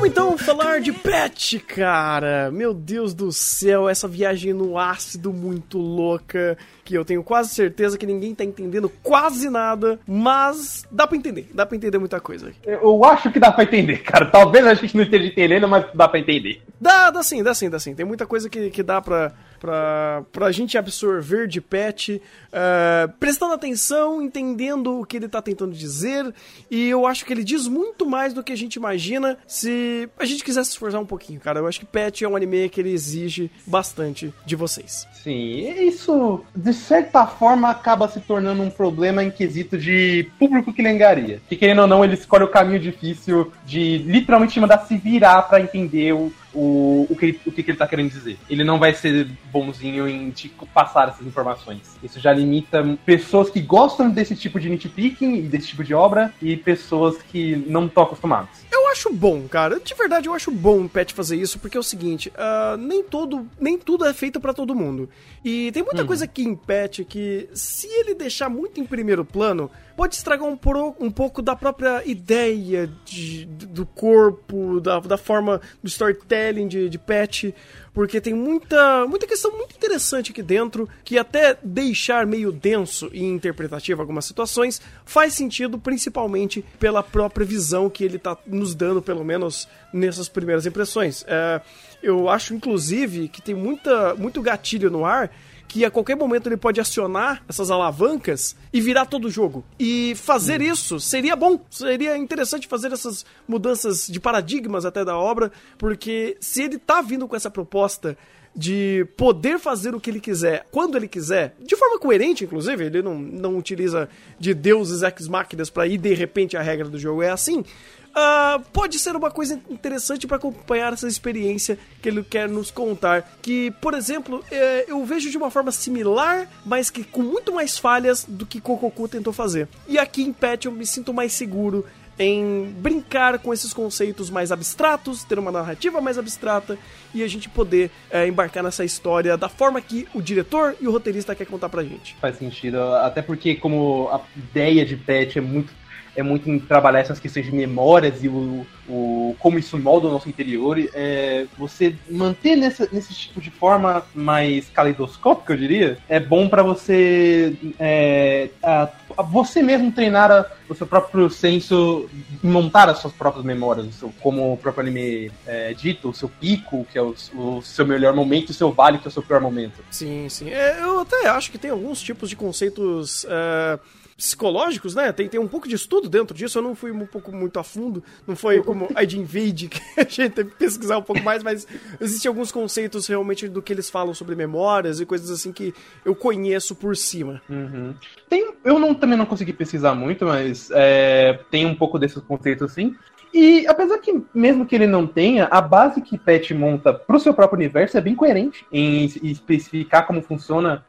[0.00, 2.50] Vamos então falar de Pet, cara.
[2.50, 6.56] Meu Deus do céu, essa viagem no ácido muito louca
[6.90, 11.48] que eu tenho quase certeza que ninguém tá entendendo quase nada, mas dá pra entender,
[11.54, 12.52] dá pra entender muita coisa.
[12.66, 14.26] Eu acho que dá pra entender, cara.
[14.26, 16.60] Talvez a gente não esteja entendendo, mas dá pra entender.
[16.80, 17.94] Dá, dá sim, dá sim, dá sim.
[17.94, 23.54] Tem muita coisa que, que dá pra, pra, pra gente absorver de pet, uh, prestando
[23.54, 26.34] atenção, entendendo o que ele tá tentando dizer,
[26.68, 30.24] e eu acho que ele diz muito mais do que a gente imagina se a
[30.24, 31.60] gente quiser se esforçar um pouquinho, cara.
[31.60, 35.06] Eu acho que pet é um anime que ele exige bastante de vocês.
[35.22, 40.82] Sim, isso de certa forma acaba se tornando um problema em quesito de público que
[40.82, 41.40] lengaria.
[41.48, 45.60] Que querendo ou não, ele escolhe o caminho difícil de literalmente mandar se virar para
[45.60, 48.38] entender o, o, o, que, o que, que ele tá querendo dizer.
[48.48, 51.96] Ele não vai ser bonzinho em te passar essas informações.
[52.02, 56.32] Isso já limita pessoas que gostam desse tipo de nitpicking e desse tipo de obra
[56.42, 58.64] e pessoas que não estão acostumadas.
[58.72, 59.80] Eu acho bom, cara.
[59.80, 63.02] De verdade, eu acho bom o Pet fazer isso, porque é o seguinte, uh, nem,
[63.02, 65.08] todo, nem tudo é feito para todo mundo.
[65.44, 66.06] E tem muita uhum.
[66.06, 70.56] coisa aqui em Pet que, se ele deixar muito em primeiro plano, pode estragar um,
[70.56, 76.88] pro, um pouco da própria ideia de, do corpo, da, da forma do storytelling de,
[76.88, 77.54] de Pet
[77.92, 83.22] porque tem muita, muita questão muito interessante aqui dentro, que até deixar meio denso e
[83.22, 89.22] interpretativo algumas situações faz sentido, principalmente pela própria visão que ele está nos dando, pelo
[89.22, 91.24] menos nessas primeiras impressões.
[91.26, 91.60] É,
[92.02, 95.30] eu acho, inclusive, que tem muita, muito gatilho no ar
[95.70, 99.64] que a qualquer momento ele pode acionar essas alavancas e virar todo o jogo.
[99.78, 100.64] E fazer hum.
[100.64, 106.64] isso seria bom, seria interessante fazer essas mudanças de paradigmas até da obra, porque se
[106.64, 108.18] ele tá vindo com essa proposta
[108.54, 113.00] de poder fazer o que ele quiser, quando ele quiser, de forma coerente, inclusive, ele
[113.00, 114.08] não, não utiliza
[114.40, 117.64] de deuses ex-máquinas para ir de repente a regra do jogo é assim.
[118.10, 123.38] Uh, pode ser uma coisa interessante para acompanhar essa experiência que ele quer nos contar.
[123.40, 127.78] Que, por exemplo, é, eu vejo de uma forma similar, mas que com muito mais
[127.78, 129.68] falhas do que Kokoku tentou fazer.
[129.86, 131.84] E aqui em Pet eu me sinto mais seguro
[132.20, 136.76] em brincar com esses conceitos mais abstratos, ter uma narrativa mais abstrata
[137.14, 140.90] e a gente poder é, embarcar nessa história da forma que o diretor e o
[140.92, 142.14] roteirista quer contar pra gente.
[142.20, 145.72] Faz sentido, até porque como a ideia de Pet é muito
[146.16, 150.10] é muito em trabalhar essas questões de memórias e o, o como isso molda o
[150.10, 150.78] nosso interior.
[150.92, 156.62] É, você manter nessa, nesse tipo de forma mais caleidoscópica, eu diria, é bom para
[156.62, 162.08] você é, a, a você mesmo treinar a, o seu próprio senso,
[162.42, 166.86] montar as suas próprias memórias, seu, como o próprio anime é, dito, o seu pico,
[166.90, 169.40] que é o, o, seu melhor momento, o seu vale, que é o seu pior
[169.40, 169.82] momento.
[169.90, 170.50] Sim, sim.
[170.50, 173.24] É, eu até acho que tem alguns tipos de conceitos.
[173.24, 175.10] Uh psicológicos, né?
[175.12, 176.58] Tem, tem um pouco de estudo dentro disso.
[176.58, 178.04] Eu não fui um pouco muito a fundo.
[178.26, 181.42] Não foi como a de Invade, que a gente teve que pesquisar um pouco mais,
[181.42, 181.66] mas
[181.98, 185.74] existem alguns conceitos realmente do que eles falam sobre memórias e coisas assim que
[186.04, 187.40] eu conheço por cima.
[187.48, 187.94] Uhum.
[188.28, 192.70] Tem, eu não, também não consegui pesquisar muito, mas é, tem um pouco desses conceitos
[192.70, 192.94] assim.
[193.32, 197.20] E apesar que, mesmo que ele não tenha, a base que Pet monta para o
[197.20, 200.84] seu próprio universo é bem coerente em especificar como funciona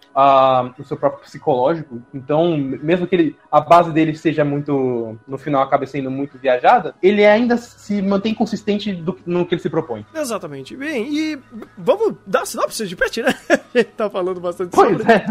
[0.77, 2.01] o seu próprio psicológico.
[2.13, 6.95] Então, mesmo que ele, a base dele seja muito, no final, acabe sendo muito viajada,
[7.01, 10.05] ele ainda se mantém consistente do, no que ele se propõe.
[10.13, 10.75] Exatamente.
[10.75, 11.39] Bem, e
[11.77, 13.33] vamos dar sinopse de Pet, né?
[13.49, 15.11] a gente tá falando bastante pois sobre.
[15.11, 15.25] É.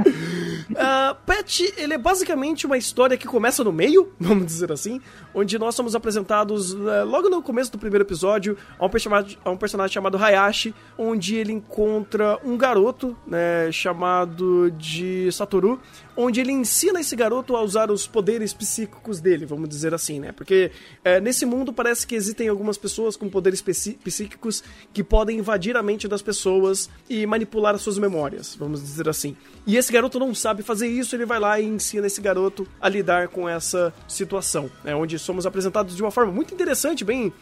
[0.70, 5.00] Uh, Pet, ele é basicamente uma história que começa no meio, vamos dizer assim,
[5.34, 6.72] onde nós somos apresentados.
[6.72, 10.74] Uh, logo no começo do primeiro episódio, há um, personagem, há um personagem chamado Hayashi,
[10.96, 15.80] onde ele encontra um garoto, né, chamado de Satoru,
[16.16, 20.32] onde ele ensina esse garoto a usar os poderes psíquicos dele, vamos dizer assim, né?
[20.32, 20.70] Porque
[21.04, 24.62] é, nesse mundo parece que existem algumas pessoas com poderes psíquicos
[24.92, 29.36] que podem invadir a mente das pessoas e manipular as suas memórias, vamos dizer assim.
[29.66, 32.88] E esse garoto não sabe fazer isso, ele vai lá e ensina esse garoto a
[32.88, 34.94] lidar com essa situação, né?
[34.94, 37.32] Onde somos apresentados de uma forma muito interessante, bem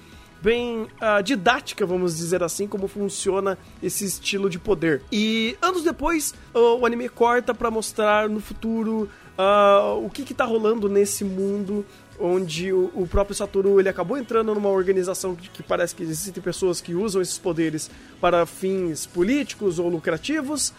[0.43, 5.02] bem uh, didática, vamos dizer assim, como funciona esse estilo de poder.
[5.11, 9.08] E anos depois, o anime corta para mostrar no futuro
[9.38, 11.85] uh, o que, que tá rolando nesse mundo
[12.20, 16.43] onde o, o, próprio Satoru ele acabou entrando numa organização que, que, parece que existem
[16.43, 17.90] pessoas que usam esses poderes
[18.20, 20.73] para fins políticos ou lucrativos.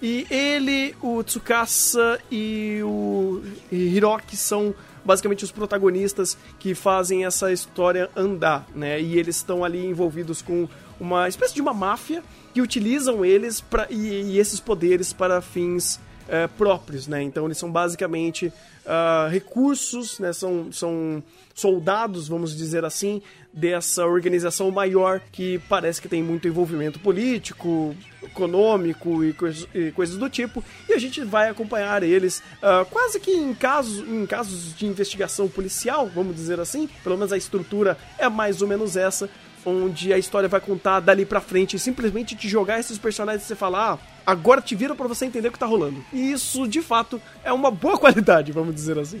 [0.00, 3.42] E ele, o Tsukasa e o
[3.72, 4.74] Hiroki são
[5.06, 9.00] basicamente os protagonistas que fazem essa história andar, né?
[9.00, 10.68] E eles estão ali envolvidos com
[10.98, 12.22] uma espécie de uma máfia
[12.52, 17.22] que utilizam eles pra, e, e esses poderes para fins é, próprios, né?
[17.22, 20.32] Então eles são basicamente uh, recursos, né?
[20.32, 21.22] São, são
[21.54, 29.24] soldados, vamos dizer assim, dessa organização maior que parece que tem muito envolvimento político, econômico
[29.24, 29.34] e,
[29.74, 30.62] e coisas do tipo.
[30.88, 35.48] E a gente vai acompanhar eles uh, quase que em casos, em casos de investigação
[35.48, 36.88] policial, vamos dizer assim.
[37.02, 39.28] Pelo menos a estrutura é mais ou menos essa
[39.64, 43.56] onde a história vai contar dali pra frente simplesmente te jogar esses personagens e você
[43.56, 46.04] falar, ah, agora te vira para você entender o que tá rolando.
[46.12, 49.20] E isso, de fato, é uma boa qualidade, vamos dizer assim.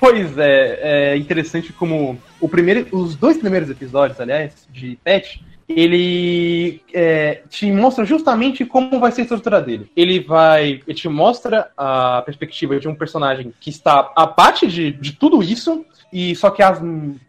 [0.00, 6.80] Pois é, é interessante como o primeiro, os dois primeiros episódios, aliás, de Pet, ele
[6.94, 9.90] é, te mostra justamente como vai ser a estrutura dele.
[9.94, 10.80] Ele vai.
[10.86, 15.84] Ele te mostra a perspectiva de um personagem que está abaixo de, de tudo isso,
[16.12, 16.80] e só que as,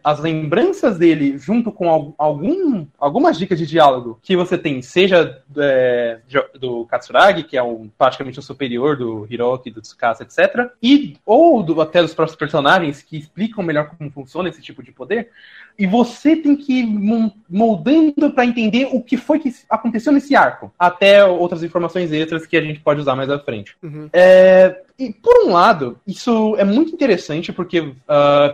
[0.02, 6.20] as lembranças dele, junto com algum, algumas dicas de diálogo que você tem, seja é,
[6.58, 11.62] do Katsuragi, que é um, praticamente o superior do Hiroki, do Tsukasa, etc., e, ou
[11.62, 15.30] do, até dos próprios personagens que explicam melhor como funciona esse tipo de poder,
[15.80, 16.86] e você tem que ir
[17.48, 22.54] moldando para entender o que foi que aconteceu nesse arco, até outras informações extras que
[22.54, 23.74] a gente pode usar mais à frente.
[23.82, 24.10] Uhum.
[24.12, 27.94] É, e, por um lado, isso é muito interessante porque uh,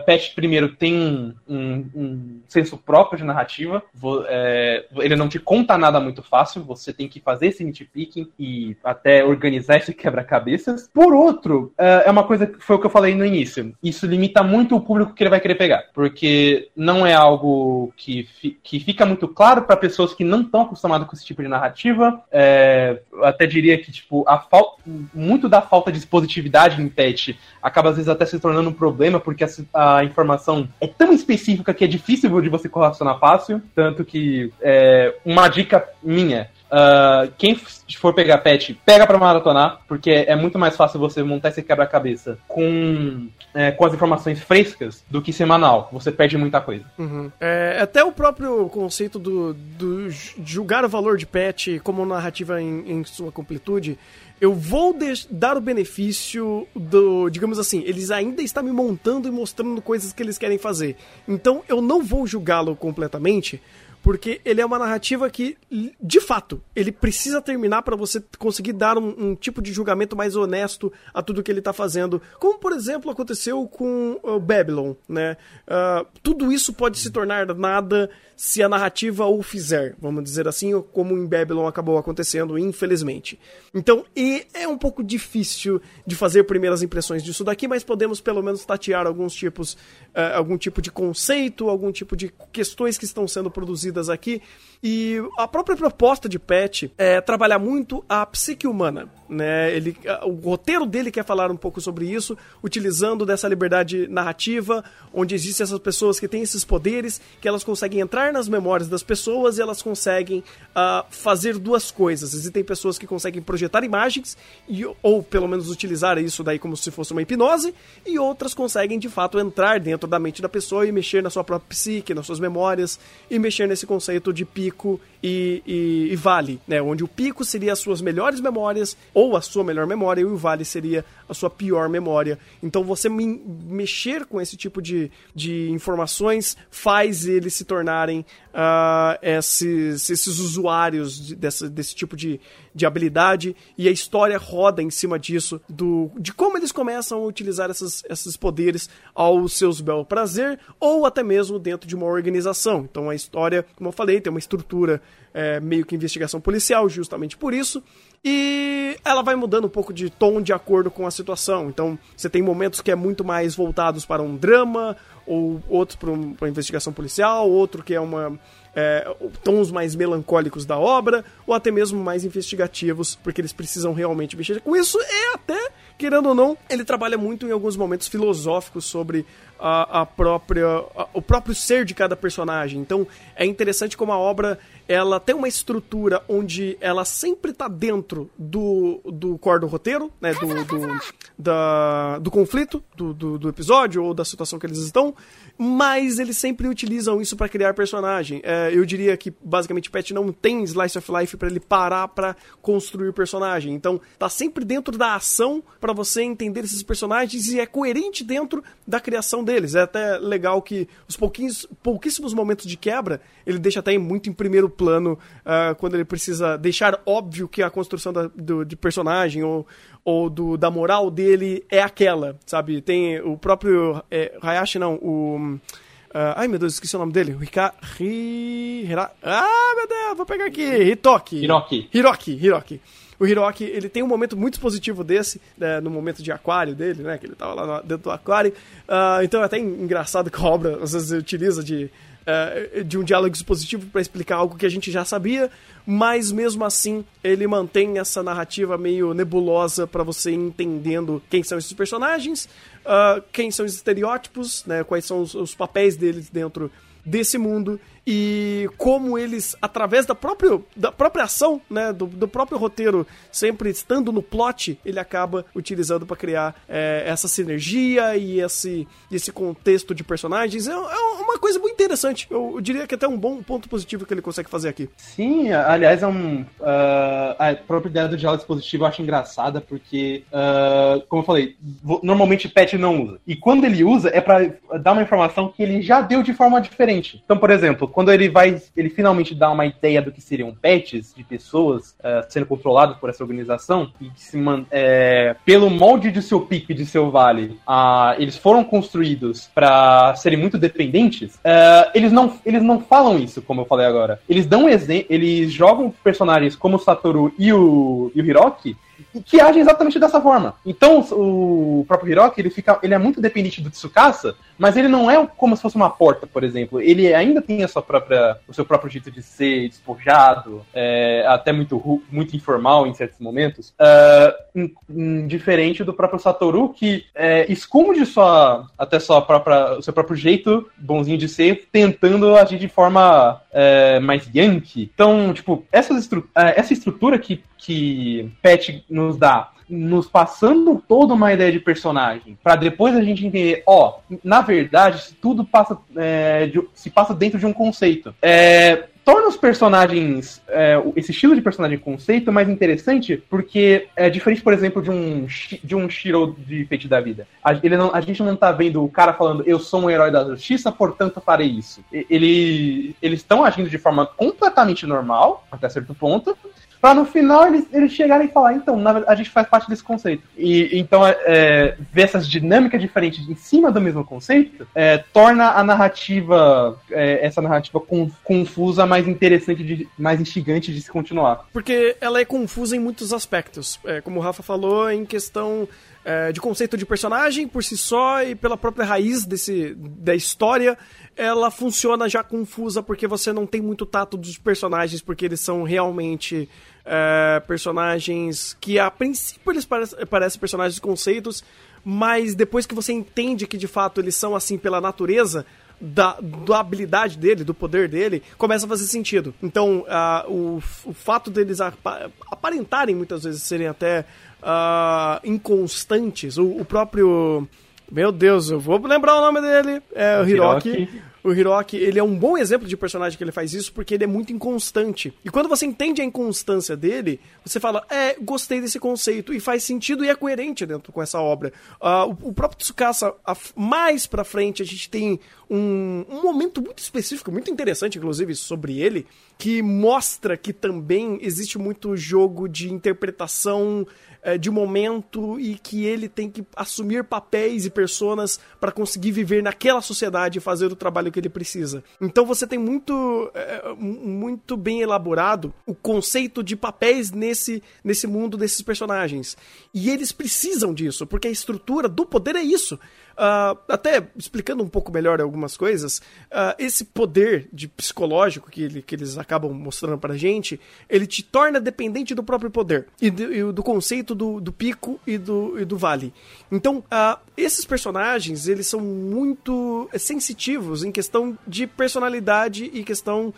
[0.07, 3.83] Patch, primeiro, tem um, um, um, senso próprio de narrativa.
[4.29, 8.77] É, ele não te conta nada muito fácil, você tem que fazer esse nitpicking e
[8.85, 10.89] até organizar esse quebra-cabeças.
[10.95, 13.75] Por outro, uh, é uma coisa que foi o que eu falei no início.
[13.83, 18.29] Isso limita muito o público que ele vai querer pegar, porque não é algo que,
[18.41, 21.49] fi, que fica muito claro para pessoas que não estão acostumadas com esse tipo de
[21.49, 22.21] narrativa.
[22.31, 24.83] É, até diria que, tipo, a falta,
[25.15, 28.73] muito da falta de exposição produtividade em patch acaba às vezes até se tornando um
[28.73, 33.63] problema, porque a, a informação é tão específica que é difícil de você correlacionar fácil.
[33.75, 37.55] Tanto que é, uma dica minha Uh, quem
[37.97, 42.39] for pegar patch, pega para maratonar, porque é muito mais fácil você montar esse quebra-cabeça
[42.49, 45.89] com, é, com as informações frescas do que semanal.
[45.93, 46.85] Você perde muita coisa.
[46.99, 47.31] Uhum.
[47.41, 52.91] É, até o próprio conceito do, do julgar o valor de patch como narrativa em,
[52.91, 53.99] em sua completude
[54.41, 54.95] eu vou
[55.31, 60.23] dar o benefício do, digamos assim, eles ainda estão me montando e mostrando coisas que
[60.23, 60.97] eles querem fazer.
[61.27, 63.63] Então eu não vou julgá-lo completamente,
[64.07, 65.59] porque ele é uma narrativa que,
[66.01, 70.37] de fato, ele precisa terminar para você conseguir dar um, um, tipo de julgamento mais
[70.37, 72.23] honesto a tudo que ele está fazendo.
[72.39, 75.37] Como, por exemplo, aconteceu com o Babylon, né?
[75.67, 80.79] Uh, tudo isso pode se tornar nada se a narrativa o fizer, vamos dizer assim,
[80.93, 83.41] como em Babylon acabou acontecendo, infelizmente.
[83.75, 84.05] Então,
[84.53, 89.07] é um pouco difícil de fazer primeiras impressões disso daqui, mas podemos pelo menos tatear
[89.07, 89.73] alguns tipos,
[90.15, 94.43] uh, algum tipo de conceito, algum tipo de questões que estão sendo produzidas aqui.
[94.83, 99.75] E a própria proposta de Patch é trabalhar muito a psique humana, né?
[99.75, 104.85] Ele, o roteiro dele quer falar um pouco sobre isso, utilizando dessa liberdade narrativa,
[105.15, 108.89] onde existem essas pessoas que têm esses poderes, que elas conseguem entrar entrar nas memórias
[108.89, 112.35] das pessoas e elas conseguem uh, fazer duas coisas.
[112.35, 114.37] Existem pessoas que conseguem projetar imagens,
[114.69, 117.75] e, ou pelo menos utilizar isso daí como se fosse uma hipnose,
[118.07, 121.45] e outras conseguem de fato entrar dentro da mente da pessoa e mexer na sua
[121.45, 122.99] própria psique, nas suas memórias,
[123.31, 126.81] e mexer nesse conceito de pico e, e, e vale, né?
[126.81, 130.37] Onde o pico seria as suas melhores memórias, ou a sua melhor memória, e o
[130.37, 132.39] vale seria a sua pior memória.
[132.63, 133.27] Então você me
[133.65, 138.25] mexer com esse tipo de, de informações faz eles se tornarem
[138.57, 142.41] uh, esses, esses usuários de, dessa, desse tipo de,
[142.75, 147.27] de habilidade e a história roda em cima disso, do, de como eles começam a
[147.27, 152.87] utilizar essas, esses poderes aos seus bel prazer ou até mesmo dentro de uma organização.
[152.91, 155.03] Então a história, como eu falei, tem uma estrutura
[155.37, 157.83] é, meio que investigação policial, justamente por isso.
[158.25, 161.69] E ela vai mudando um pouco de tom de acordo com a situação.
[161.69, 166.11] Então, você tem momentos que é muito mais voltados para um drama, ou outros para
[166.11, 168.39] uma investigação policial, outro que é uma
[168.75, 169.15] é,
[169.45, 174.63] tons mais melancólicos da obra, ou até mesmo mais investigativos, porque eles precisam realmente mexer
[174.63, 174.99] com isso.
[174.99, 179.27] E até, querendo ou não, ele trabalha muito em alguns momentos filosóficos sobre
[179.59, 182.81] a, a própria a, o próprio ser de cada personagem.
[182.81, 188.31] Então é interessante como a obra ela tem uma estrutura onde ela sempre está dentro
[188.39, 191.01] do, do core do roteiro, né, do, do,
[191.37, 195.13] da, do conflito do, do, do, episódio ou da situação que eles estão,
[195.59, 198.41] mas eles sempre utilizam isso para criar personagem.
[198.45, 202.37] É, eu diria que basicamente Pet não tem slice of life para ele parar para
[202.63, 203.75] construir personagem.
[203.75, 208.61] Então tá sempre dentro da ação para você entender esses personagens e é coerente dentro
[208.85, 209.77] da criação deles.
[209.77, 214.33] É até legal que os pouquinhos, pouquíssimos momentos de quebra ele deixa até muito em
[214.33, 219.45] primeiro plano uh, quando ele precisa deixar óbvio que a construção da, do, de personagem
[219.45, 219.65] ou,
[220.05, 222.81] ou do, da moral dele é aquela, sabe?
[222.81, 225.61] Tem o próprio é, Hayashi, não, o...
[226.09, 227.37] Uh, ai meu Deus, esqueci o nome dele.
[227.41, 227.73] Hika...
[228.01, 228.87] Hi...
[228.89, 229.13] Hira...
[229.23, 230.65] Ah, meu Deus, vou pegar aqui.
[230.65, 231.45] Hitoki.
[231.45, 231.89] Hiroki.
[231.95, 232.81] Hiroki, Hiroki.
[233.19, 237.03] O Hiroki, ele tem um momento muito positivo desse, né, no momento de aquário dele,
[237.03, 237.19] né?
[237.19, 238.53] Que ele tava lá dentro do aquário.
[238.89, 241.91] Uh, então é até engraçado que a obra às vezes utiliza de,
[242.27, 245.51] uh, de um diálogo expositivo para explicar algo que a gente já sabia,
[245.87, 251.73] mas mesmo assim ele mantém essa narrativa meio nebulosa para você entendendo quem são esses
[251.73, 252.49] personagens,
[252.85, 256.71] uh, quem são os estereótipos, né, quais são os, os papéis deles dentro
[257.05, 262.57] desse mundo e como eles, através da própria, da própria ação, né, do, do próprio
[262.57, 268.87] roteiro, sempre estando no plot, ele acaba utilizando para criar é, essa sinergia e esse,
[269.11, 270.69] esse contexto de personagens.
[270.69, 272.29] É, é, uma coisa muito interessante.
[272.31, 274.89] Eu, eu, diria que até um bom ponto positivo que ele consegue fazer aqui.
[274.97, 276.43] Sim, aliás, é um.
[276.43, 281.57] Uh, a própria ideia do diálogo expositivo eu acho engraçada, porque, uh, como eu falei,
[282.03, 283.21] normalmente Pet não usa.
[283.27, 286.61] E quando ele usa, é para dar uma informação que ele já deu de forma
[286.61, 287.21] diferente.
[287.25, 291.15] Então, por exemplo, quando ele vai, ele finalmente dá uma ideia do que seriam pets
[291.17, 294.37] de pessoas uh, sendo controlados por essa organização e se
[294.71, 300.15] é, pelo molde de seu pico e de seu vale, uh, eles foram construídos para
[300.15, 301.37] serem muito dependentes.
[301.37, 304.21] Uh, eles não, eles não falam isso, como eu falei agora.
[304.29, 308.77] Eles dão eles jogam personagens como o Satoru e o, e o Hiroki
[309.25, 310.55] que agem exatamente dessa forma.
[310.65, 315.11] Então, o próprio Hiroki, ele, fica, ele é muito dependente do Tsukasa, mas ele não
[315.11, 316.81] é como se fosse uma porta, por exemplo.
[316.81, 321.53] Ele ainda tem a sua própria, o seu próprio jeito de ser, despojado, é, até
[321.53, 323.75] muito, muito informal em certos momentos.
[323.81, 330.17] Uh, diferente do próprio Satoru, que é, esconde sua, até sua própria, o seu próprio
[330.17, 334.91] jeito bonzinho de ser, tentando agir de forma é, mais yankee.
[334.95, 341.15] Então, tipo, essa, estru é, essa estrutura que, que Pet nos dá nos passando toda
[341.15, 346.47] uma ideia de personagem, para depois a gente entender, ó, na verdade, tudo passa, é,
[346.47, 348.15] de, se passa dentro de um conceito.
[348.23, 354.43] É, torna os personagens, é, esse estilo de personagem conceito mais interessante, porque é diferente,
[354.43, 355.27] por exemplo, de um,
[355.63, 357.27] de um Shiro de Fate da vida.
[357.43, 360.11] A, ele não, a gente não tá vendo o cara falando, eu sou um herói
[360.11, 361.85] da justiça, portanto farei isso.
[361.93, 366.37] Ele, eles estão agindo de forma completamente normal, até certo ponto,
[366.81, 369.83] Pra no final eles, eles chegarem e falar, então, na, a gente faz parte desse
[369.83, 370.23] conceito.
[370.37, 375.53] E então, é, é, ver essas dinâmicas diferentes em cima do mesmo conceito é, torna
[375.53, 381.47] a narrativa, é, essa narrativa com, confusa, mais interessante, de, mais instigante de se continuar.
[381.53, 383.81] Porque ela é confusa em muitos aspectos.
[383.85, 385.69] É, como o Rafa falou, em questão
[386.09, 390.79] é, de conceito de personagem por si só e pela própria raiz desse, da história,
[391.17, 395.65] ela funciona já confusa porque você não tem muito tato dos personagens, porque eles são
[395.65, 396.49] realmente
[396.85, 401.43] é, personagens que a princípio eles parecem, parecem personagens de conceitos,
[401.85, 405.45] mas depois que você entende que de fato eles são assim pela natureza,
[405.81, 409.35] da, da habilidade dele, do poder dele, começa a fazer sentido.
[409.43, 414.05] Então, uh, o, o fato deles aparentarem muitas vezes serem até
[414.43, 417.47] uh, inconstantes, o, o, próprio.
[417.91, 419.83] Meu Deus, eu vou lembrar o nome dele.
[419.95, 420.69] É o Hiroki.
[420.69, 423.95] Hiroki o Hiroki, ele é um bom exemplo de personagem que ele faz isso porque
[423.95, 425.13] ele é muito inconstante.
[425.25, 429.65] E quando você entende a inconstância dele, você fala, é, gostei desse conceito e faz
[429.65, 431.53] sentido e é coerente dentro com essa obra.
[431.81, 435.19] Uh, o, o, próprio Tsukasa, a, mais pra frente, a gente tem
[435.51, 439.05] um, um momento muito específico, muito interessante, inclusive, sobre ele,
[439.37, 443.85] que mostra que também existe muito jogo de interpretação
[444.27, 449.41] é, de momento e que ele tem que assumir papéis e personas para conseguir viver
[449.41, 451.85] naquela sociedade e fazer o trabalho que ele precisa.
[452.01, 458.37] Então você tem muito, é, muito bem elaborado o conceito de papéis nesse, nesse mundo
[458.37, 459.37] desses personagens.
[459.73, 462.81] E eles precisam disso, porque a estrutura do poder é isso.
[463.17, 468.83] Uh, até explicando um pouco melhor algumas coisas, uh, esse poder de psicológico que, ele,
[468.83, 473.33] que eles acabam mostrando pra gente, ele te torna dependente do próprio poder e do,
[473.33, 476.13] e do conceito do, do, pico e do, e do vale.
[476.53, 483.33] Então, uh, esses personagens, eles são muito sensitivos em questão de personalidade e questão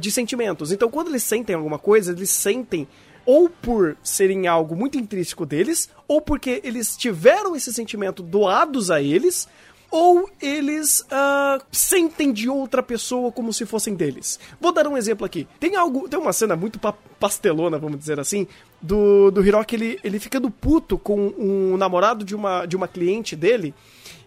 [0.00, 0.72] de sentimentos.
[0.72, 2.88] Então, quando eles sentem alguma coisa, eles sentem
[3.24, 9.00] ou por serem algo muito intrínseco deles, ou porque eles tiveram esse sentimento doados a
[9.00, 9.48] eles,
[9.92, 14.40] ou eles uh, sentem de outra pessoa como se fossem deles.
[14.58, 15.46] Vou dar um exemplo aqui.
[15.60, 18.48] Tem algo, tem uma cena muito pa pastelona, vamos dizer assim,
[18.80, 22.88] do, do Hiroki, ele, ele fica do puto com um namorado de uma, de uma
[22.88, 23.72] cliente dele,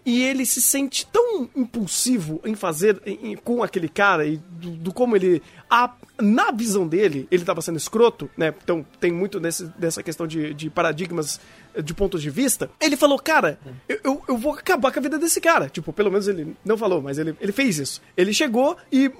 [0.06, 4.92] e ele se sente tão impulsivo em fazer em, com aquele cara e do, do
[4.92, 5.42] como ele.
[5.68, 8.54] A, na visão dele, ele estava sendo escroto, né?
[8.62, 11.40] Então tem muito nesse, dessa questão de, de paradigmas
[11.82, 12.70] de pontos de vista.
[12.80, 13.58] Ele falou, cara,
[13.88, 15.68] eu, eu, eu, vou acabar com a vida desse cara.
[15.68, 18.00] Tipo, pelo menos ele não falou, mas ele, ele fez isso.
[18.16, 19.10] Ele chegou e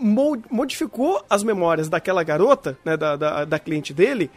[0.49, 2.97] modificou as memórias daquela garota, né?
[2.97, 4.31] Da, da, da cliente dele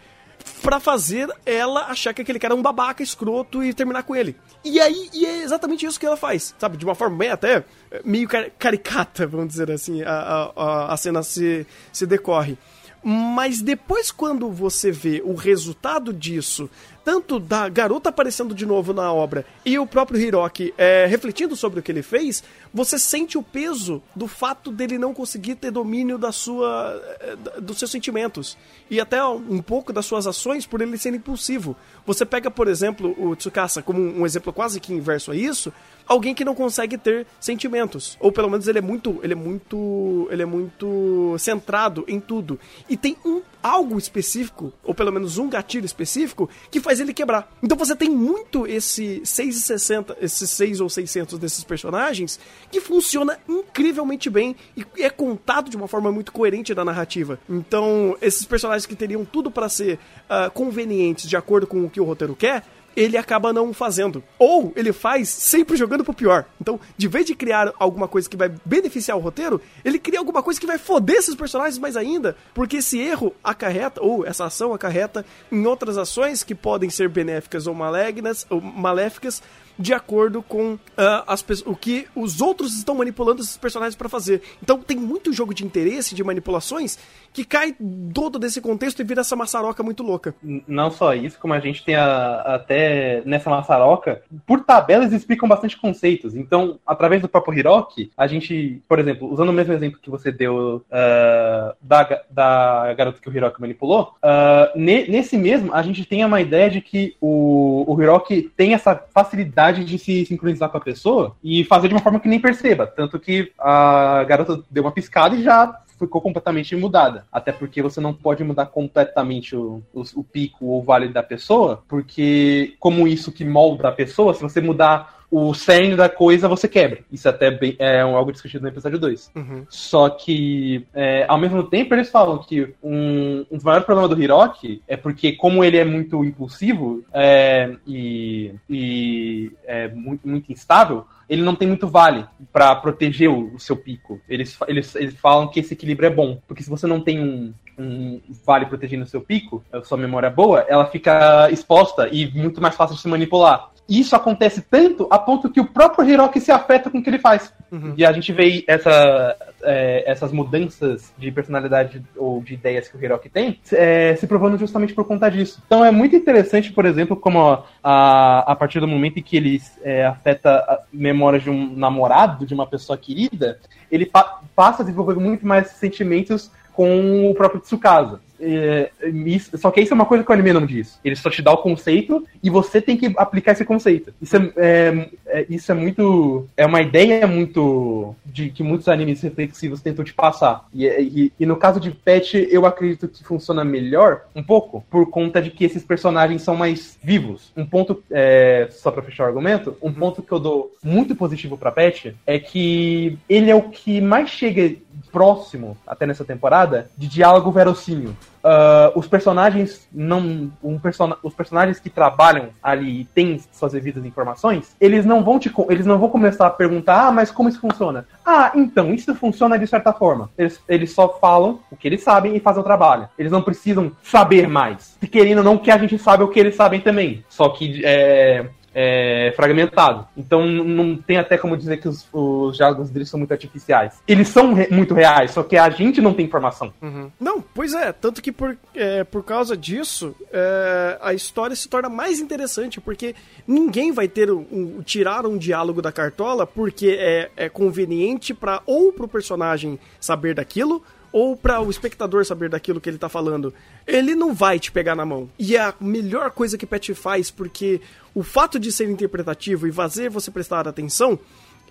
[0.62, 4.36] para fazer ela achar que aquele cara é um babaca escroto e terminar com ele.
[4.63, 6.77] E aí, e é exatamente isso que ela faz, sabe?
[6.77, 7.63] De uma forma bem até
[8.03, 8.27] meio
[8.58, 12.58] caricata, vamos dizer assim, a, a, a cena se, se decorre.
[13.03, 16.70] Mas depois, quando você vê o resultado disso
[17.10, 21.79] tanto da garota aparecendo de novo na obra e o próprio Hiroki é, refletindo sobre
[21.79, 26.20] o que ele fez, você sente o peso do fato dele não conseguir ter domínio
[26.20, 28.56] da sua, é, dos seus sentimentos
[28.91, 31.75] e até um pouco das suas ações por ele ser impulsivo.
[32.06, 35.74] Você pega, por exemplo, o Tsukasa como um exemplo quase que inverso a isso,
[36.10, 40.28] alguém que não consegue ter sentimentos, ou pelo menos ele é muito, ele é muito,
[40.32, 42.60] ele é muito centrado em tudo.
[42.89, 47.51] E tem um algo específico, ou pelo menos um gatilho específico, que faz ele quebrar.
[47.62, 52.39] Então você tem muito esse 660, esses 6 ou 600 desses personagens,
[52.72, 57.39] que funciona incrivelmente bem e é contado de uma forma muito coerente da narrativa.
[57.48, 62.01] Então, esses personagens que teriam tudo para ser uh, convenientes de acordo com o que
[62.01, 62.63] o roteiro quer,
[63.00, 64.22] ele acaba não fazendo.
[64.38, 66.46] Ou ele faz sempre jogando pro pior.
[66.60, 70.44] Então, de vez de criar alguma coisa que vai beneficiar o roteiro, ele cria alguma
[70.44, 72.36] coisa que vai foder esses personagens mais ainda.
[72.53, 77.68] Porque esse erro acarreta, ou essa ação acarreta em outras ações que podem ser benéficas
[77.68, 79.41] ou malignas, ou maléficas,
[79.79, 80.79] de acordo com uh,
[81.25, 84.41] as, o que os outros estão manipulando esses personagens para fazer.
[84.62, 87.00] Então tem muito jogo de interesse, de manipulações,
[87.31, 87.74] que cai
[88.13, 90.36] todo desse contexto e vira essa maçaroca muito louca.
[90.67, 95.48] Não só isso, como a gente tem a, até nessa maçaroca, por tabela eles explicam
[95.48, 96.36] bastante conceitos.
[96.36, 100.31] Então, através do próprio Hiroki, a gente, por exemplo, usando o mesmo exemplo que você
[100.31, 106.03] deu uh, da, da garota que o Hiroki manipulou, uh, ne, nesse mesmo, a gente
[106.03, 110.77] tem uma ideia de que o, o Hiroki tem essa facilidade de se sincronizar com
[110.77, 112.88] a pessoa e fazer de uma forma que nem perceba.
[112.88, 117.25] Tanto que a garota deu uma piscada e já ficou completamente mudada.
[117.32, 121.21] Até porque você não pode mudar completamente o, o, o pico ou o vale da
[121.21, 126.48] pessoa, porque como isso que molda a pessoa, se você mudar o cerne da coisa
[126.48, 127.00] você quebra.
[127.12, 129.32] Isso até bem, é algo discutido no episódio 2.
[129.36, 129.65] Uhum.
[129.70, 134.22] Só que, é, ao mesmo tempo, eles falam que um, um dos maiores problemas do
[134.22, 141.06] Hiroki é porque, como ele é muito impulsivo é, e, e é muito, muito instável,
[141.30, 144.20] ele não tem muito vale para proteger o, o, seu pico.
[144.28, 146.39] Eles, eles, eles falam que esse equilíbrio é bom.
[146.48, 150.28] Porque se você não tem um, um vale protegendo o seu pico, a sua memória
[150.28, 153.70] é boa, ela fica exposta e muito mais fácil de se manipular.
[153.89, 157.10] E isso acontece tanto a ponto que o próprio Hiroki se afeta com o que
[157.10, 157.52] ele faz.
[157.71, 157.95] Uhum.
[157.97, 163.04] E a gente vê essa, é, essas mudanças de personalidade ou de ideias que o
[163.04, 165.62] Hiroki tem é, se provando justamente por conta disso.
[165.65, 169.36] Então é muito interessante, por exemplo, como a, a, a partir do momento em que
[169.36, 173.60] ele é, afeta a memória de um namorado, de uma pessoa querida,
[173.91, 178.21] ele pa passa a desenvolver muito mais sentimentos com o próprio Tsukasa.
[178.39, 178.91] É,
[179.25, 180.99] isso, só que isso é uma coisa que o anime não diz.
[181.04, 184.13] Ele só te dá o conceito e você tem que aplicar esse conceito.
[184.21, 186.47] Isso é, é, é, isso é muito.
[186.56, 188.15] É uma ideia muito.
[188.25, 190.65] de que muitos animes reflexivos tentam te passar.
[190.73, 195.10] E, e, e no caso de Pet, eu acredito que funciona melhor, um pouco, por
[195.10, 197.52] conta de que esses personagens são mais vivos.
[197.56, 201.58] Um ponto, é, só pra fechar o argumento, um ponto que eu dou muito positivo
[201.58, 204.75] pra Pet é que ele é o que mais chega
[205.12, 208.15] próximo, até nessa temporada, de diálogo verossímil.
[208.44, 210.50] Uh, os personagens não.
[210.63, 215.38] Um person os personagens que trabalham ali e têm suas devidas informações, eles não vão
[215.38, 218.08] te eles não vão começar a perguntar, ah, mas como isso funciona?
[218.26, 220.30] Ah, então, isso funciona de certa forma.
[220.38, 223.10] Eles, eles só falam o que eles sabem e fazem o trabalho.
[223.18, 224.98] Eles não precisam saber mais.
[225.00, 227.26] Se querendo ou não que a gente sabe o que eles sabem também.
[227.28, 228.48] Só que é,
[228.82, 230.08] é, fragmentado.
[230.15, 234.00] Então não tem até como dizer que os, os diálogos deles são muito artificiais.
[234.08, 236.72] Eles são re muito reais, só que a gente não tem informação.
[236.82, 237.12] Uhum.
[237.20, 237.92] Não, pois é.
[237.92, 243.13] Tanto que por, é, por causa disso, é, a história se torna mais interessante, porque
[243.46, 248.62] ninguém vai ter um, um tirar um diálogo da cartola porque é, é conveniente para
[248.65, 253.54] ou pro personagem saber daquilo ou para o espectador saber daquilo que ele tá falando,
[253.86, 255.30] ele não vai te pegar na mão.
[255.38, 257.82] E é a melhor coisa que Pet faz, porque
[258.13, 261.17] o fato de ser interpretativo e fazer você prestar atenção,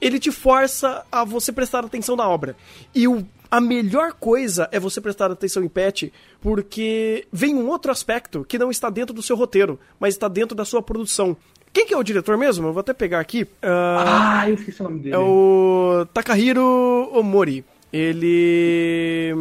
[0.00, 2.56] ele te força a você prestar atenção na obra.
[2.94, 7.90] E o, a melhor coisa é você prestar atenção em Pet, porque vem um outro
[7.90, 11.36] aspecto que não está dentro do seu roteiro, mas está dentro da sua produção
[11.72, 12.66] quem que é o diretor mesmo?
[12.66, 13.42] Eu vou até pegar aqui.
[13.42, 15.14] Uh, ah, eu esqueci o nome dele.
[15.14, 17.64] É o Takahiro Omori.
[17.92, 19.34] Ele.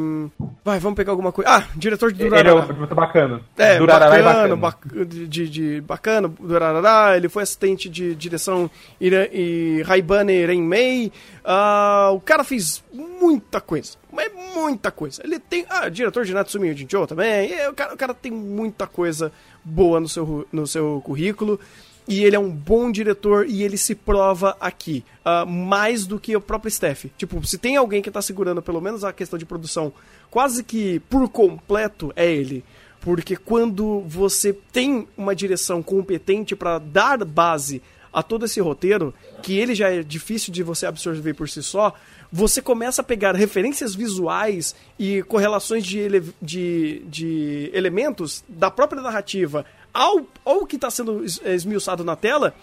[0.63, 1.49] Vai, vamos pegar alguma coisa.
[1.49, 2.49] Ah, diretor de Durarara.
[2.49, 3.41] Ele é muito bacana.
[3.57, 5.05] É, Durarara bacana, é bacana.
[5.05, 7.17] de, de, bacana, Durarara.
[7.17, 8.69] Ele foi assistente de direção
[9.01, 11.11] e Raibane Renmei.
[11.43, 13.97] Uh, o cara fez muita coisa.
[14.11, 15.21] Mas muita coisa.
[15.25, 15.65] Ele tem.
[15.69, 17.51] Ah, diretor de Natsumi Jinjo também.
[17.51, 19.31] E, o, cara, o cara tem muita coisa
[19.63, 21.59] boa no seu, no seu currículo
[22.07, 25.03] e ele é um bom diretor e ele se prova aqui.
[25.25, 27.05] Uh, mais do que o próprio Steph.
[27.17, 29.91] Tipo, se tem alguém que tá segurando pelo menos a questão de produção
[30.31, 32.63] quase que por completo, é ele.
[33.01, 39.57] Porque quando você tem uma direção competente para dar base a todo esse roteiro, que
[39.57, 41.93] ele já é difícil de você absorver por si só,
[42.31, 49.01] você começa a pegar referências visuais e correlações de, ele, de, de elementos da própria
[49.01, 49.65] narrativa
[49.97, 52.53] ao, ao que está sendo é, esmiuçado na tela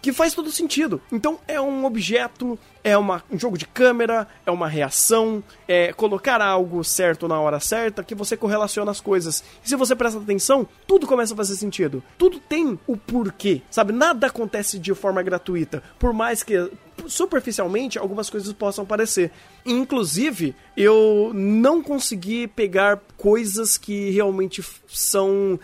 [0.00, 1.00] que faz todo sentido.
[1.10, 6.42] Então é um objeto, é uma, um jogo de câmera, é uma reação, é colocar
[6.42, 9.42] algo certo na hora certa que você correlaciona as coisas.
[9.64, 12.02] E se você presta atenção, tudo começa a fazer sentido.
[12.18, 13.94] Tudo tem o porquê, sabe?
[13.94, 16.70] Nada acontece de forma gratuita, por mais que
[17.06, 19.30] superficialmente algumas coisas possam parecer.
[19.64, 25.58] Inclusive, eu não consegui pegar coisas que realmente são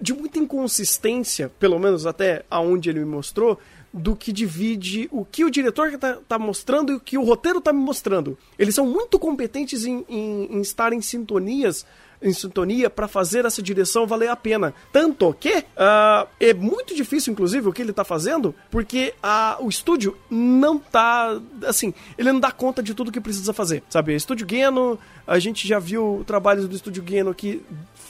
[0.00, 3.58] de muita inconsistência, pelo menos até aonde ele me mostrou,
[3.92, 7.58] do que divide o que o diretor está tá mostrando e o que o roteiro
[7.58, 8.36] está me mostrando.
[8.58, 11.86] Eles são muito competentes em, em, em estar em sintonias
[12.24, 14.74] em sintonia para fazer essa direção valer a pena.
[14.90, 19.68] Tanto que uh, é muito difícil, inclusive, o que ele está fazendo, porque uh, o
[19.68, 21.38] estúdio não tá.
[21.66, 23.82] Assim, ele não dá conta de tudo que precisa fazer.
[23.90, 24.14] Sabe?
[24.14, 27.62] Estúdio Geno, a gente já viu trabalhos do Estúdio Geno que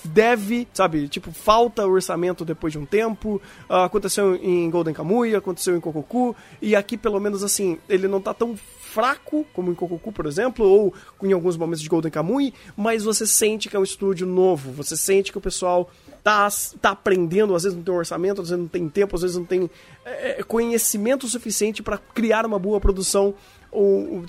[0.05, 3.41] deve, sabe, tipo, falta orçamento depois de um tempo.
[3.69, 8.21] Uh, aconteceu em Golden Kamuy, aconteceu em Kokoku, e aqui pelo menos assim, ele não
[8.21, 8.57] tá tão
[8.95, 13.27] fraco, como em Kokoku, por exemplo, ou em alguns momentos de Golden Kamuy, mas você
[13.27, 15.91] sente que é um estúdio novo, você sente que o pessoal
[16.23, 16.49] tá,
[16.81, 19.37] tá aprendendo, às vezes não tem um orçamento, às vezes não tem tempo, às vezes
[19.37, 19.69] não tem
[20.05, 23.35] é, conhecimento suficiente para criar uma boa produção
[23.75, 24.25] ou,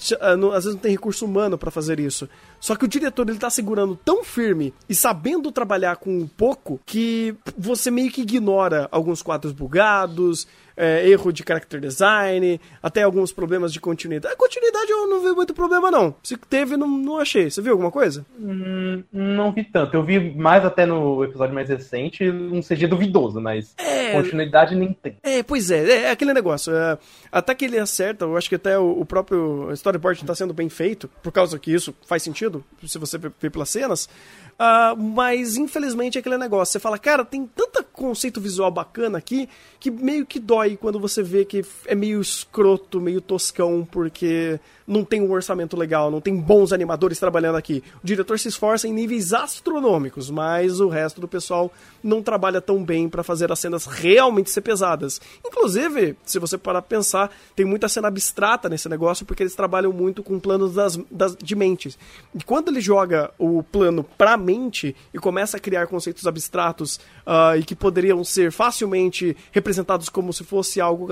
[0.55, 2.27] às vezes não tem recurso humano para fazer isso.
[2.59, 7.35] Só que o diretor ele tá segurando tão firme e sabendo trabalhar com pouco que
[7.55, 13.71] você meio que ignora alguns quadros bugados, é, erro de character design, até alguns problemas
[13.71, 14.33] de continuidade.
[14.33, 16.15] A continuidade eu não vi muito problema, não.
[16.23, 17.49] Se teve, não, não achei.
[17.49, 18.25] Você viu alguma coisa?
[18.39, 19.95] Hum, não vi tanto.
[19.95, 24.11] Eu vi mais até no episódio mais recente um CG duvidoso, mas é...
[24.11, 25.17] continuidade nem tem.
[25.23, 25.85] É, pois é.
[25.85, 26.73] É, é aquele negócio.
[26.73, 26.97] É,
[27.31, 30.69] até que ele acerta, eu acho que até o, o próprio storyboard está sendo bem
[30.69, 34.09] feito, por causa que isso faz sentido, se você ver pelas cenas.
[34.55, 36.71] Uh, mas infelizmente é aquele negócio.
[36.71, 41.21] Você fala, cara, tem tanto conceito visual bacana aqui que meio que dói quando você
[41.21, 46.35] vê que é meio escroto, meio toscão, porque não tem um orçamento legal, não tem
[46.35, 47.83] bons animadores trabalhando aqui.
[48.03, 51.71] O diretor se esforça em níveis astronômicos, mas o resto do pessoal
[52.03, 55.19] não trabalha tão bem para fazer as cenas realmente ser pesadas.
[55.45, 59.91] Inclusive, se você parar pra pensar, tem muita cena abstrata nesse negócio, porque eles trabalham
[59.91, 61.97] muito com planos das, das, de mentes.
[62.33, 67.57] E quando ele joga o plano pra mente e começa a criar conceitos abstratos uh,
[67.57, 71.07] e que poderiam ser facilmente representados como se fosse algo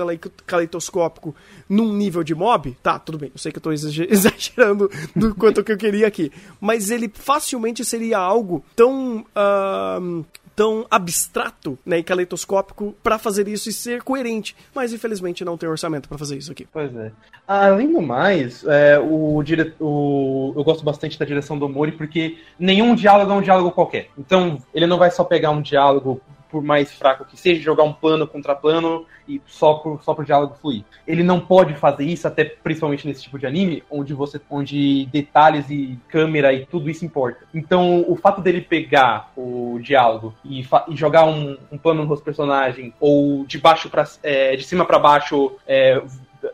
[0.46, 1.34] caleidoscópico
[1.68, 5.64] num nível de mob, tá, tudo bem, eu sei que eu tô exagerando do quanto
[5.64, 9.24] que eu queria aqui, mas ele facilmente seria algo tão.
[9.34, 10.24] Uh,
[10.56, 14.54] tão abstrato né, e caleidoscópico para fazer isso e ser coerente.
[14.72, 16.64] Mas infelizmente não tem orçamento para fazer isso aqui.
[16.72, 17.10] Pois é.
[17.44, 19.74] Além do mais, é, o, dire...
[19.80, 20.52] o...
[20.56, 24.10] eu gosto bastante da direção do Mori porque nenhum diálogo é um diálogo qualquer.
[24.16, 26.20] Então, ele não vai só pegar um diálogo
[26.54, 30.24] por mais fraco que seja, jogar um plano contra plano e só por, só por
[30.24, 30.84] diálogo fluir.
[31.04, 35.68] Ele não pode fazer isso, até principalmente nesse tipo de anime, onde você onde detalhes
[35.68, 37.40] e câmera e tudo isso importa.
[37.52, 42.24] Então, o fato dele pegar o diálogo e, e jogar um, um, plano no rosto
[42.24, 46.00] personagem, ou de baixo para é, de cima para baixo, é,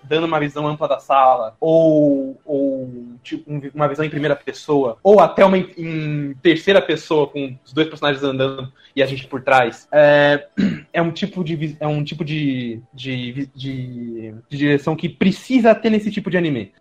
[0.02, 2.90] dando uma visão ampla da sala, ou, ou
[3.22, 7.72] tipo, uma visão em primeira pessoa, ou até uma em, em, terceira pessoa com os
[7.72, 10.46] dois personagens andando e a gente por trás, é,
[10.92, 15.90] é um tipo de é um tipo de, de, de, de, direção que precisa ter
[15.90, 16.72] nesse tipo de anime.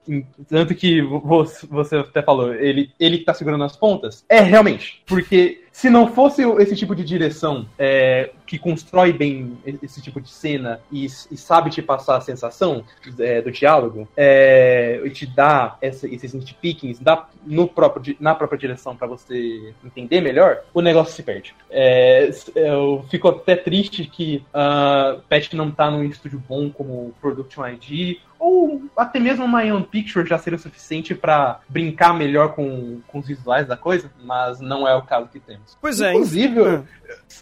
[0.48, 4.26] Tanto que você, até falou, ele, ele que tá segurando as pontas.
[4.30, 5.02] É, realmente.
[5.06, 10.30] Porque se não fosse esse tipo de direção é, que constrói bem esse tipo de
[10.30, 12.84] cena e, e sabe te passar a sensação
[13.18, 18.60] é, do diálogo, é, e te dá essa, esses nitpickings dá no próprio, na própria
[18.60, 21.56] direção para você entender melhor, o negócio se perde.
[21.70, 27.65] É, eu fico até triste que uh, Pet não tá num estúdio bom como Production
[27.65, 33.02] ID, ou até mesmo uma Ion Picture já seria o suficiente para brincar melhor com,
[33.06, 35.78] com os visuais da coisa, mas não é o caso que temos.
[35.82, 36.84] Pois é, inclusive, é.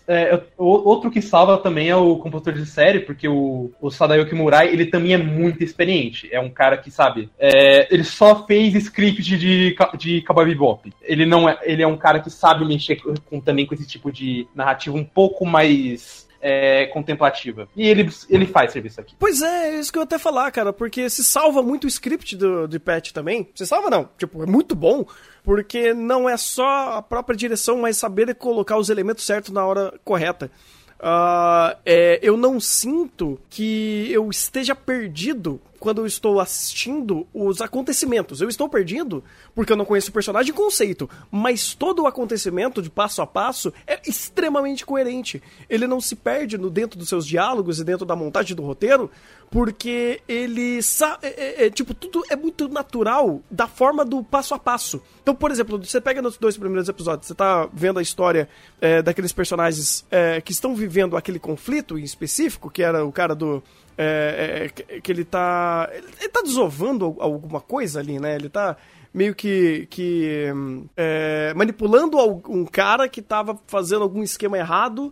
[0.08, 4.70] é, outro que salva também é o compositor de série, porque o, o Sadayuki Murai,
[4.70, 6.28] ele também é muito experiente.
[6.32, 10.92] É um cara que, sabe, é, ele só fez script de, de Cowboy Bebop.
[11.04, 12.98] Ele não é, ele é um cara que sabe mexer
[13.30, 17.68] com, também com esse tipo de narrativa um pouco mais é, contemplativa.
[17.76, 19.16] E ele, ele faz serviço aqui.
[19.18, 22.36] Pois é, é isso que eu até falar, cara, porque se salva muito o script
[22.36, 23.50] do, de Patch também.
[23.56, 25.06] Se salva não, tipo, é muito bom,
[25.44, 29.94] porque não é só a própria direção, mas saber colocar os elementos certos na hora
[30.04, 30.52] correta.
[31.00, 38.42] Uh, é, eu não sinto que eu esteja perdido quando eu estou assistindo os acontecimentos.
[38.42, 39.24] Eu estou perdido
[39.56, 43.74] porque eu não conheço o personagem conceito, mas todo o acontecimento de passo a passo
[43.86, 45.42] é extremamente coerente.
[45.70, 49.10] Ele não se perde no dentro dos seus diálogos e dentro da montagem do roteiro,
[49.50, 50.80] porque ele.
[51.22, 55.02] É, é, é, tipo, tudo é muito natural da forma do passo a passo.
[55.22, 58.50] Então, por exemplo, você pega nos dois primeiros episódios, você tá vendo a história
[58.82, 63.34] é, daqueles personagens é, que estão vivendo aquele conflito em específico, que era o cara
[63.36, 63.64] do.
[63.98, 64.70] É,
[65.02, 65.90] que ele tá.
[65.92, 68.36] Ele tá desovando alguma coisa ali, né?
[68.36, 68.78] Ele tá
[69.14, 70.46] meio que, que
[70.96, 75.12] é, manipulando um cara que tava fazendo algum esquema errado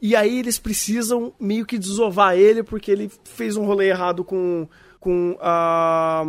[0.00, 4.68] e aí eles precisam meio que desovar ele porque ele fez um rolê errado com
[5.06, 6.24] com a,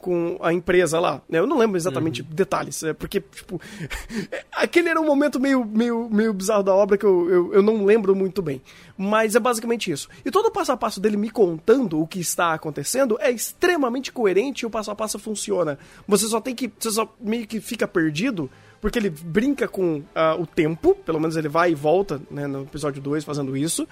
[0.00, 1.20] com a empresa lá.
[1.28, 1.38] Né?
[1.38, 2.28] Eu não lembro exatamente uhum.
[2.30, 3.60] detalhes, é porque, tipo,
[4.56, 7.84] aquele era um momento meio, meio, meio bizarro da obra que eu, eu, eu, não
[7.84, 8.62] lembro muito bem.
[8.96, 10.08] Mas é basicamente isso.
[10.24, 14.10] E todo o passo a passo dele me contando o que está acontecendo é extremamente
[14.10, 15.78] coerente e o passo a passo funciona.
[16.08, 16.72] Você só tem que.
[16.78, 18.50] Você só meio que fica perdido
[18.80, 22.62] porque ele brinca com uh, o tempo, pelo menos ele vai e volta né, no
[22.62, 23.86] episódio 2 fazendo isso.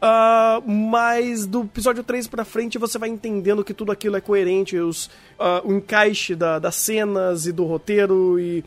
[0.00, 4.78] Uh, mas do episódio 3 pra frente você vai entendendo que tudo aquilo é coerente,
[4.78, 5.06] os,
[5.38, 8.64] uh, o encaixe da, das cenas e do roteiro e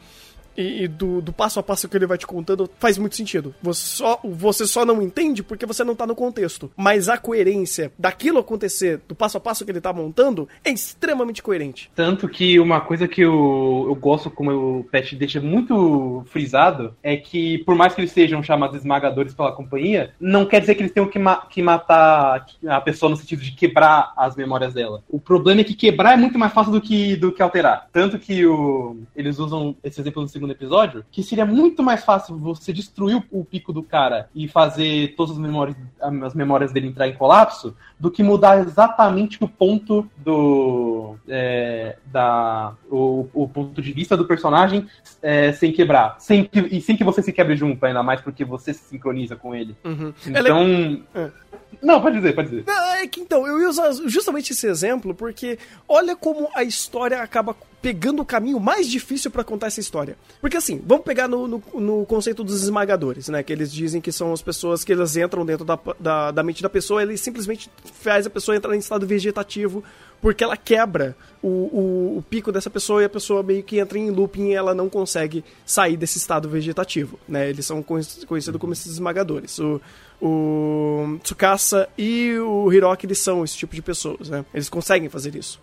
[0.58, 3.54] e, e do, do, passo a passo que ele vai te contando faz muito sentido.
[3.62, 6.72] Você só, você só não entende porque você não tá no contexto.
[6.76, 11.42] Mas a coerência daquilo acontecer, do passo a passo que ele tá montando, é extremamente
[11.42, 11.92] coerente.
[11.96, 17.18] Tanto que uma coisa que eu, eu gosto, como o Pet deixa muito frisado, é
[17.18, 20.92] que por mais que eles sejam chamados esmagadores pela companhia, não quer dizer que eles
[20.92, 25.04] tenham que, ma que matar a pessoa no sentido de quebrar as memórias dela.
[25.10, 27.88] O problema é que quebrar é muito mais fácil do que, do que alterar.
[27.92, 32.38] Tanto que o, eles usam esse exemplo no segundo episódio, que seria muito mais fácil
[32.38, 36.88] você destruir o, o pico do cara e fazer todas as memórias, as memórias dele
[36.88, 41.16] entrar em colapso, do que mudar exatamente o ponto do.
[41.28, 44.86] É, da, o, o, ponto de vista do personagem
[45.22, 46.18] é, sem quebrar.
[46.20, 49.36] Sem que, e sem que você se quebre junto, ainda mais porque você se sincroniza
[49.36, 49.76] com ele.
[49.86, 50.14] Uhum.
[50.28, 51.04] Então.
[51.16, 51.43] É.
[51.82, 52.66] Não, pode dizer, pode dizer.
[53.02, 55.58] É que então, eu ia usar justamente esse exemplo porque
[55.88, 60.16] olha como a história acaba pegando o caminho mais difícil para contar essa história.
[60.40, 63.44] Porque assim, vamos pegar no, no, no, conceito dos esmagadores, né?
[63.44, 66.64] Que eles dizem que são as pessoas que elas entram dentro da, da, da mente
[66.64, 67.70] da pessoa, ele simplesmente
[68.02, 69.84] faz a pessoa entrar em estado vegetativo
[70.22, 74.00] porque ela quebra o, o, o, pico dessa pessoa e a pessoa meio que entra
[74.00, 77.50] em looping e ela não consegue sair desse estado vegetativo, né?
[77.50, 79.60] Eles são conhecidos como esses esmagadores.
[79.60, 79.82] O,
[80.26, 84.46] o Tsukasa e o Hiroki, eles são esse tipo de pessoas, né?
[84.54, 85.60] Eles conseguem fazer isso.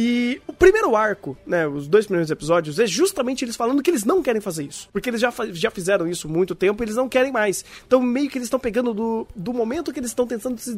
[0.00, 4.04] E o primeiro arco, né, os dois primeiros episódios, é justamente eles falando que eles
[4.04, 4.88] não querem fazer isso.
[4.92, 7.64] Porque eles já, já fizeram isso muito tempo e eles não querem mais.
[7.84, 10.72] Então, meio que eles estão pegando do, do momento que eles estão tentando se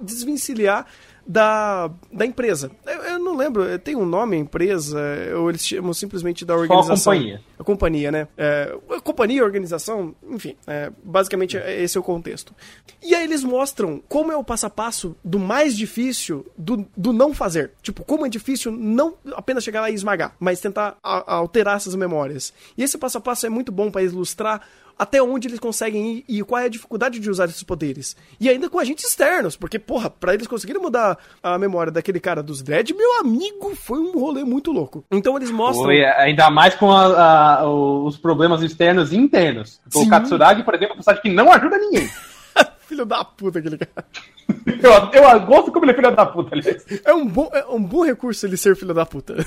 [0.00, 0.86] desvencilhar
[1.26, 2.70] da, da empresa.
[2.86, 5.00] Eu, eu, não lembro, tem um nome a empresa,
[5.36, 6.96] ou eles chamam simplesmente da organização.
[6.96, 7.40] Só a companhia.
[7.58, 8.28] A companhia, né?
[8.36, 12.54] É, a companhia, organização, enfim, é, basicamente é, esse é o contexto.
[13.02, 17.12] E aí eles mostram como é o passo a passo do mais difícil do, do
[17.12, 17.72] não fazer.
[17.82, 21.76] Tipo, como é difícil não apenas chegar lá e esmagar, mas tentar a, a alterar
[21.76, 22.52] essas memórias.
[22.76, 24.62] E esse passo a passo é muito bom para ilustrar
[25.00, 28.14] até onde eles conseguem ir e qual é a dificuldade de usar esses poderes.
[28.38, 32.42] E ainda com agentes externos, porque, porra, pra eles conseguirem mudar a memória daquele cara
[32.42, 35.02] dos Dread, meu amigo, foi um rolê muito louco.
[35.10, 35.86] Então eles mostram.
[35.86, 39.80] Foi, ainda mais com a, a, os problemas externos e internos.
[39.94, 42.06] O Katsuragi, por exemplo, é um personagem que não ajuda ninguém.
[42.86, 44.06] filho da puta aquele cara.
[45.14, 46.84] eu, eu gosto como ele é filho da puta, aliás.
[47.06, 49.46] É um bom, é um bom recurso ele ser filho da puta.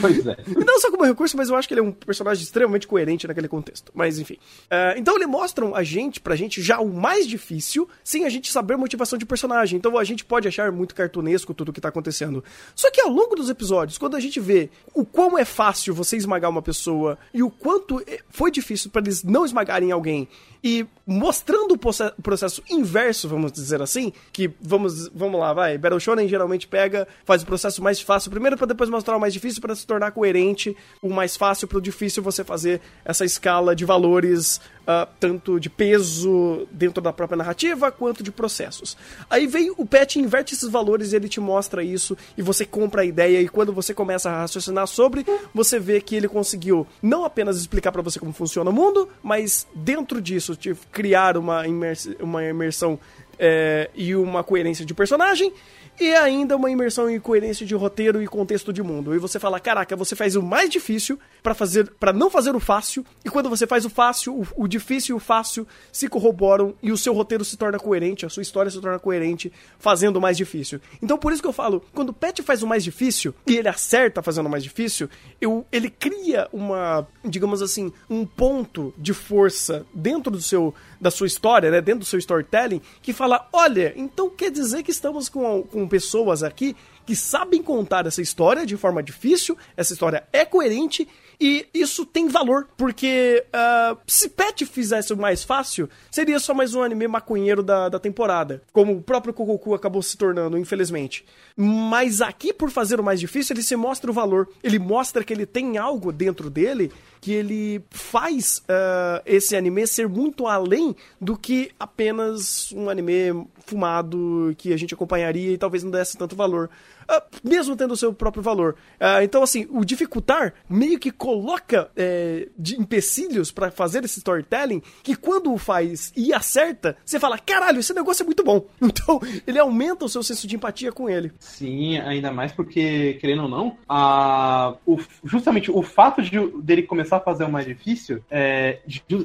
[0.00, 0.36] Pois é.
[0.48, 3.26] E não só como recurso, mas eu acho que ele é um personagem extremamente coerente
[3.26, 3.92] naquele contexto.
[3.94, 4.34] Mas enfim.
[4.34, 8.50] Uh, então eles mostram a gente, pra gente, já o mais difícil, sem a gente
[8.50, 9.76] saber a motivação de personagem.
[9.76, 12.42] Então a gente pode achar muito cartunesco tudo o que tá acontecendo.
[12.74, 16.16] Só que ao longo dos episódios, quando a gente vê o quão é fácil você
[16.16, 20.28] esmagar uma pessoa e o quanto é, foi difícil para eles não esmagarem alguém
[20.64, 26.26] e mostrando o processo inverso, vamos dizer assim, que vamos, vamos lá, vai, Battle Shonen
[26.26, 29.74] geralmente pega, faz o processo mais fácil primeiro para depois mostrar o mais difícil para
[29.74, 34.60] se tornar coerente, o mais fácil para o difícil você fazer essa escala de valores
[34.82, 38.94] uh, tanto de peso dentro da própria narrativa quanto de processos.
[39.30, 43.00] Aí vem o patch inverte esses valores e ele te mostra isso e você compra
[43.00, 45.24] a ideia e quando você começa a raciocinar sobre,
[45.54, 49.66] você vê que ele conseguiu não apenas explicar para você como funciona o mundo, mas
[49.74, 52.98] dentro disso te criar uma, imers uma imersão
[53.38, 55.52] é, e uma coerência de personagem
[56.00, 59.14] e ainda uma imersão em coerência de roteiro e contexto de mundo.
[59.14, 62.60] E você fala, caraca, você faz o mais difícil para fazer, para não fazer o
[62.60, 66.74] fácil, e quando você faz o fácil, o, o, difícil e o fácil se corroboram
[66.82, 70.20] e o seu roteiro se torna coerente, a sua história se torna coerente fazendo o
[70.20, 70.80] mais difícil.
[71.02, 73.68] Então por isso que eu falo, quando o Pet faz o mais difícil e ele
[73.68, 75.08] acerta fazendo o mais difícil,
[75.40, 81.26] eu, ele cria uma, digamos assim, um ponto de força dentro do seu da sua
[81.26, 85.62] história, né, dentro do seu storytelling, que fala, olha, então quer dizer que estamos com,
[85.62, 91.06] com pessoas aqui que sabem contar essa história de forma difícil, essa história é coerente
[91.40, 96.74] e isso tem valor, porque uh, se Pet fizesse o mais fácil, seria só mais
[96.74, 101.24] um anime maconheiro da, da temporada, como o próprio Kokoku acabou se tornando, infelizmente.
[101.56, 105.32] Mas aqui, por fazer o mais difícil, ele se mostra o valor, ele mostra que
[105.32, 106.92] ele tem algo dentro dele
[107.24, 114.54] que ele faz uh, esse anime ser muito além do que apenas um anime fumado
[114.56, 116.70] que a gente acompanharia e talvez não desse tanto valor.
[117.04, 118.76] Uh, mesmo tendo o seu próprio valor.
[118.94, 124.82] Uh, então, assim, o dificultar meio que coloca é, de empecilhos para fazer esse storytelling
[125.02, 128.64] que quando o faz e acerta, você fala: caralho, esse negócio é muito bom.
[128.94, 131.32] Então, ele aumenta o seu senso de empatia com ele.
[131.40, 137.16] Sim, ainda mais porque, querendo ou não, a, o, justamente o fato de, dele começar
[137.16, 138.78] a fazer o mais difícil, é,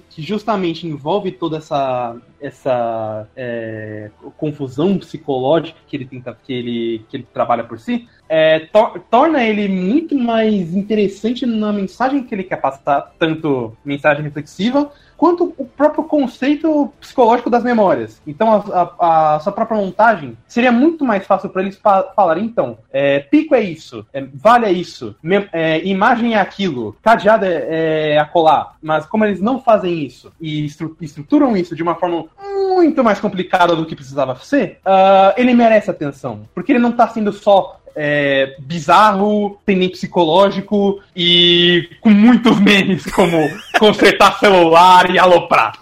[0.10, 7.17] que justamente envolve toda essa, essa é, confusão psicológica que ele tenta, que ele, que
[7.17, 12.44] ele trabalha por si, é, to torna ele muito mais interessante na mensagem que ele
[12.44, 18.22] quer passar, tanto mensagem reflexiva, quanto o próprio conceito psicológico das memórias.
[18.26, 22.46] Então, a, a, a sua própria montagem seria muito mais fácil para eles fa falarem,
[22.46, 25.13] então, é, pico é isso, é, vale é isso,
[25.52, 28.76] é, imagem é aquilo, cadeado é, é acolá.
[28.82, 33.20] Mas como eles não fazem isso e estru estruturam isso de uma forma muito mais
[33.20, 36.48] complicada do que precisava ser, uh, ele merece atenção.
[36.54, 43.06] Porque ele não está sendo só é, bizarro, tem nem psicológico e com muitos memes
[43.12, 43.38] como
[43.78, 45.73] consertar celular e aloprar.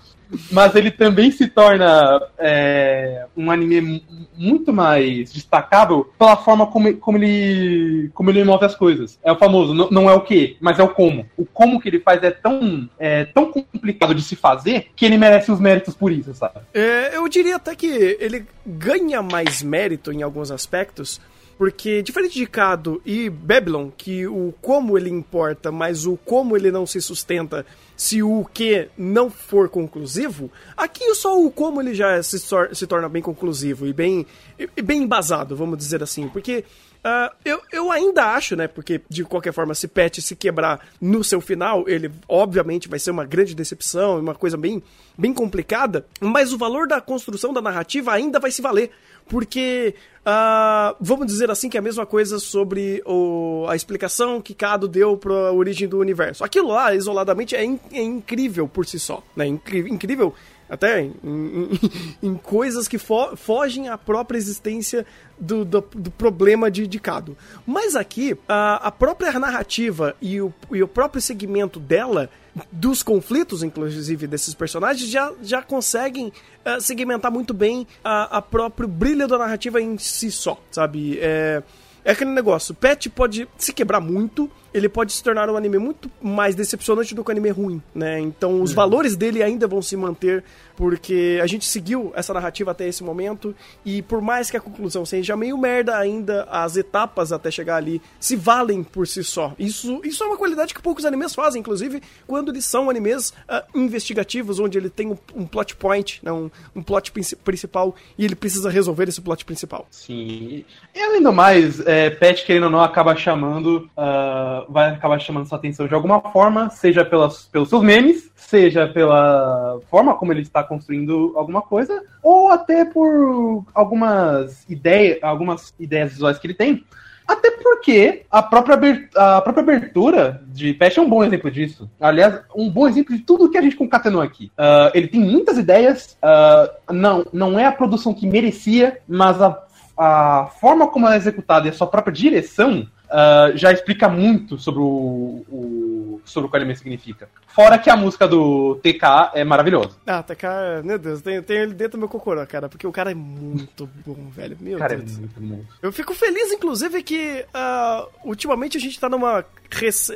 [0.51, 4.03] Mas ele também se torna é, um anime
[4.37, 9.17] muito mais destacável pela forma como, como, ele, como ele move as coisas.
[9.23, 11.25] É o famoso, não, é o que, mas é o como.
[11.35, 15.17] O como que ele faz é tão, é, tão complicado de se fazer que ele
[15.17, 16.59] merece os méritos por isso, sabe?
[16.73, 17.87] É, eu diria até que
[18.19, 21.19] ele ganha mais mérito em alguns aspectos
[21.57, 26.71] porque, diferente de Cado e Babylon, que o como ele importa, mas o como ele
[26.71, 27.65] não se sustenta
[27.95, 33.09] se o que não for conclusivo, aqui só o como ele já se, se torna
[33.09, 34.25] bem conclusivo e bem,
[34.57, 36.27] e bem embasado, vamos dizer assim.
[36.27, 36.63] Porque
[36.97, 38.67] Uh, eu, eu ainda acho, né?
[38.67, 43.11] Porque de qualquer forma, se Pet se quebrar no seu final, ele obviamente vai ser
[43.11, 44.83] uma grande decepção, uma coisa bem,
[45.17, 46.05] bem complicada.
[46.19, 48.91] Mas o valor da construção da narrativa ainda vai se valer.
[49.27, 54.53] Porque, uh, vamos dizer assim, que é a mesma coisa sobre o, a explicação que
[54.53, 56.43] Cado deu para a origem do universo.
[56.43, 59.21] Aquilo lá, isoladamente, é, in, é incrível por si só.
[59.35, 59.47] Né?
[59.47, 60.33] incrível
[60.69, 61.80] até em, em,
[62.30, 65.06] em coisas que fo fogem à própria existência
[65.39, 67.38] do, do, do, problema de, Cado.
[67.65, 72.30] Mas aqui, a, a própria narrativa e o, e o próprio segmento dela,
[72.71, 76.27] dos conflitos, inclusive, desses personagens, já, já conseguem
[76.65, 81.19] uh, segmentar muito bem a, a próprio brilho da narrativa em si só, sabe?
[81.21, 81.62] É,
[82.03, 86.10] é aquele negócio, Pet pode se quebrar muito, ele pode se tornar um anime muito
[86.21, 88.19] mais decepcionante do que um anime ruim, né?
[88.19, 88.75] Então os uhum.
[88.75, 90.43] valores dele ainda vão se manter
[90.75, 95.06] porque a gente seguiu essa narrativa até esse momento e por mais que a conclusão
[95.06, 99.54] seja meio merda ainda, as etapas até chegar ali se valem por si só.
[99.58, 103.63] Isso, isso é uma qualidade que poucos animes fazem, inclusive quando eles são animes uh,
[103.73, 106.31] investigativos, onde ele tem um, um plot point, né?
[106.31, 107.12] um, um plot
[107.44, 109.87] principal e ele precisa resolver esse plot principal.
[109.89, 110.63] Sim.
[110.94, 115.47] E além do mais, é, Pet, querendo ou não, acaba chamando uh, vai acabar chamando
[115.47, 120.41] sua atenção de alguma forma, seja pelas, pelos seus memes, seja pela forma como ele
[120.41, 126.83] está construindo alguma coisa, ou até por algumas ideias, algumas ideias visuais que ele tem.
[127.27, 131.89] Até porque a própria, a própria abertura de Patch é um bom exemplo disso.
[131.99, 134.49] Aliás, um bom exemplo de tudo que a gente concatenou aqui.
[134.57, 139.61] Uh, ele tem muitas ideias, uh, não, não é a produção que merecia, mas a,
[139.97, 144.58] a forma como ela é executada e a sua própria direção uh, já explica muito
[144.58, 147.29] sobre o, o, sobre o que o anime significa.
[147.47, 149.97] Fora que a música do TK é maravilhosa.
[150.05, 153.12] Ah, TK, meu Deus, tem, tem ele dentro do meu cocorô, cara, porque o cara
[153.12, 154.58] é muito bom, velho.
[154.60, 155.17] Meu cara, é Deus.
[155.17, 155.62] é muito bom.
[155.81, 159.43] Eu fico feliz, inclusive, que uh, ultimamente a gente tá numa,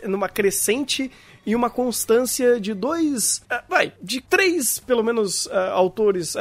[0.03, 1.11] numa crescente
[1.45, 6.39] e uma constância de dois, uh, vai, de três, pelo menos, uh, autores, uh,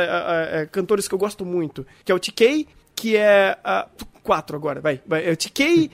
[0.70, 3.56] cantores que eu gosto muito, que é o TK, que é
[4.30, 5.00] quatro agora, vai.
[5.04, 5.26] vai.
[5.26, 5.90] É o TK,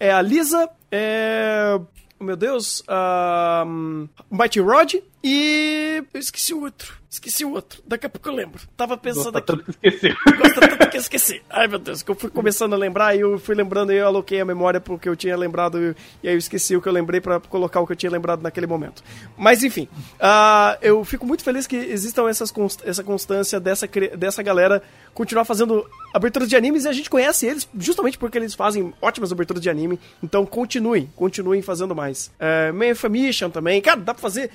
[0.00, 1.78] é a Lisa, é
[2.18, 6.02] meu Deus, uh, Mighty Rod e.
[6.12, 7.02] Eu esqueci o outro.
[7.12, 7.82] Esqueci o outro.
[7.86, 8.58] Daqui a pouco eu lembro.
[8.74, 9.46] Tava pensando Gosta aqui.
[9.46, 10.16] Tanto que esqueci.
[10.38, 11.42] Gosta tanto que esqueci.
[11.50, 14.06] Ai, meu Deus, que eu fui começando a lembrar e eu fui lembrando e eu
[14.06, 17.20] aloquei a memória porque eu tinha lembrado e aí eu esqueci o que eu lembrei
[17.20, 19.04] para colocar o que eu tinha lembrado naquele momento.
[19.36, 24.42] Mas enfim, uh, eu fico muito feliz que existam essas const essa constância dessa, dessa
[24.42, 28.94] galera continuar fazendo aberturas de animes e a gente conhece eles justamente porque eles fazem
[29.02, 30.00] ótimas aberturas de anime.
[30.22, 32.32] Então continuem, continuem fazendo mais.
[32.40, 33.82] Uh, Man Mission também.
[33.82, 34.50] Cara, dá pra fazer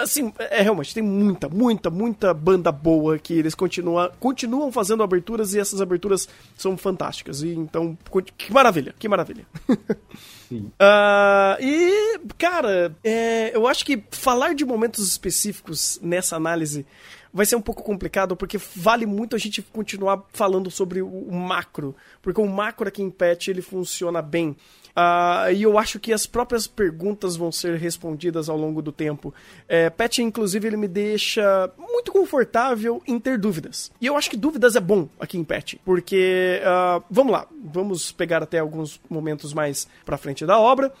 [0.00, 5.54] assim, é realmente, tem muita, muita, muita banda boa que eles continuam, continuam fazendo aberturas
[5.54, 7.42] e essas aberturas são fantásticas.
[7.42, 7.96] E então,
[8.36, 9.46] que maravilha, que maravilha.
[10.48, 10.70] Sim.
[10.80, 16.86] Uh, e, cara, é, eu acho que falar de momentos específicos nessa análise
[17.32, 21.94] vai ser um pouco complicado, porque vale muito a gente continuar falando sobre o macro,
[22.22, 24.56] porque o macro aqui em Patch ele funciona bem.
[24.98, 29.32] Uh, e eu acho que as próprias perguntas vão ser respondidas ao longo do tempo.
[29.68, 33.92] É, inclusive, ele me deixa muito confortável em ter dúvidas.
[34.00, 38.10] E eu acho que dúvidas é bom aqui em Patch, porque, uh, vamos lá, vamos
[38.10, 40.92] pegar até alguns momentos mais pra frente da obra.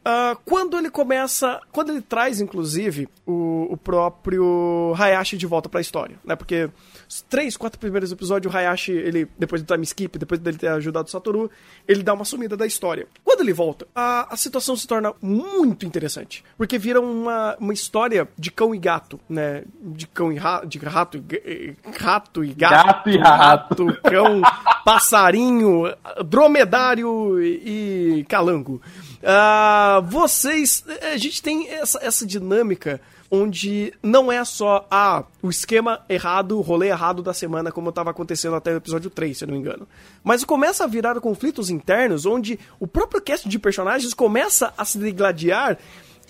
[0.00, 1.60] Uh, quando ele começa.
[1.70, 6.34] Quando ele traz, inclusive, o, o próprio Hayashi de volta para a história, né?
[6.34, 6.70] Porque
[7.12, 10.68] os três, quatro primeiros episódios, o Hayashi, ele, depois do time skip, depois dele ter
[10.68, 11.50] ajudado o Satoru,
[11.86, 13.06] ele dá uma sumida da história.
[13.22, 16.42] Quando ele volta, a, a situação se torna muito interessante.
[16.56, 19.62] Porque vira uma, uma história de cão e gato, né?
[19.78, 22.86] De cão e rato, de rato e, rato e gato.
[22.86, 23.84] Gato e rato.
[23.86, 24.40] rato cão,
[24.82, 25.84] passarinho,
[26.24, 28.80] dromedário e, e calango.
[29.22, 30.82] Uh, vocês.
[31.12, 33.02] A gente tem essa, essa dinâmica
[33.34, 38.10] onde não é só ah, o esquema errado, o rolê errado da semana, como estava
[38.10, 39.88] acontecendo até o episódio 3, se eu não me engano.
[40.22, 44.98] Mas começa a virar conflitos internos, onde o próprio cast de personagens começa a se
[44.98, 45.78] degladiar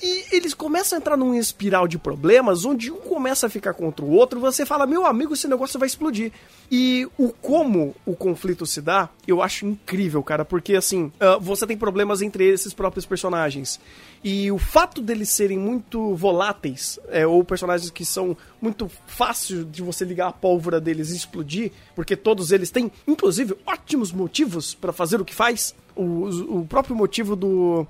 [0.02, 4.04] e eles começam a entrar num espiral de problemas onde um começa a ficar contra
[4.04, 6.32] o outro, você fala, meu amigo, esse negócio vai explodir.
[6.68, 11.68] E o como o conflito se dá, eu acho incrível, cara, porque assim, uh, você
[11.68, 13.78] tem problemas entre esses próprios personagens.
[14.24, 19.82] E o fato deles serem muito voláteis, é, ou personagens que são muito fácil de
[19.82, 24.92] você ligar a pólvora deles e explodir, porque todos eles têm, inclusive, ótimos motivos para
[24.92, 25.76] fazer o que faz.
[25.94, 27.86] O, o próprio motivo do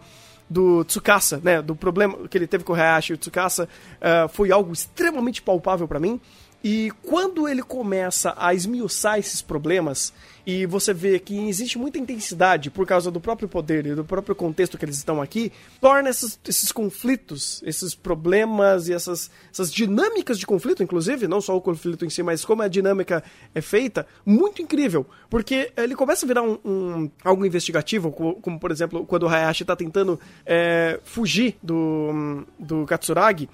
[0.49, 3.69] do Tsukasa, né, do problema que ele teve com o Hayashi e o Tsukasa,
[3.99, 6.21] uh, foi algo extremamente palpável para mim.
[6.65, 10.13] E quando ele começa a esmiuçar esses problemas,
[10.47, 14.35] e você vê que existe muita intensidade por causa do próprio poder e do próprio
[14.35, 20.39] contexto que eles estão aqui, torna esses, esses conflitos, esses problemas e essas, essas dinâmicas
[20.39, 23.23] de conflito, inclusive, não só o conflito em si, mas como a dinâmica
[23.55, 25.07] é feita, muito incrível.
[25.31, 29.29] Porque ele começa a virar um, um algo investigativo, como, como, por exemplo quando o
[29.29, 33.49] Hayashi está tentando é, fugir do, do Katsuragi.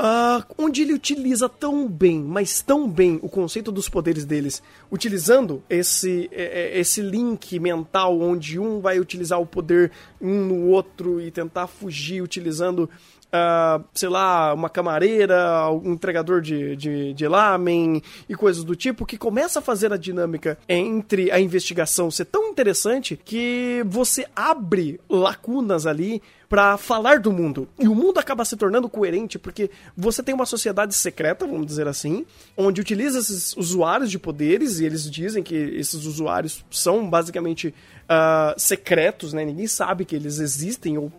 [0.00, 5.60] Uh, onde ele utiliza tão bem, mas tão bem, o conceito dos poderes deles, utilizando
[5.68, 9.90] esse, é, é, esse link mental onde um vai utilizar o poder
[10.20, 12.88] um no outro e tentar fugir utilizando
[13.28, 19.04] Uh, sei lá, uma camareira, um entregador de, de, de lamen e coisas do tipo,
[19.04, 24.98] que começa a fazer a dinâmica entre a investigação ser tão interessante que você abre
[25.10, 27.68] lacunas ali para falar do mundo.
[27.78, 31.86] E o mundo acaba se tornando coerente porque você tem uma sociedade secreta, vamos dizer
[31.86, 32.24] assim,
[32.56, 37.74] onde utiliza esses usuários de poderes e eles dizem que esses usuários são basicamente
[38.08, 39.44] uh, secretos, né?
[39.44, 41.12] Ninguém sabe que eles existem ou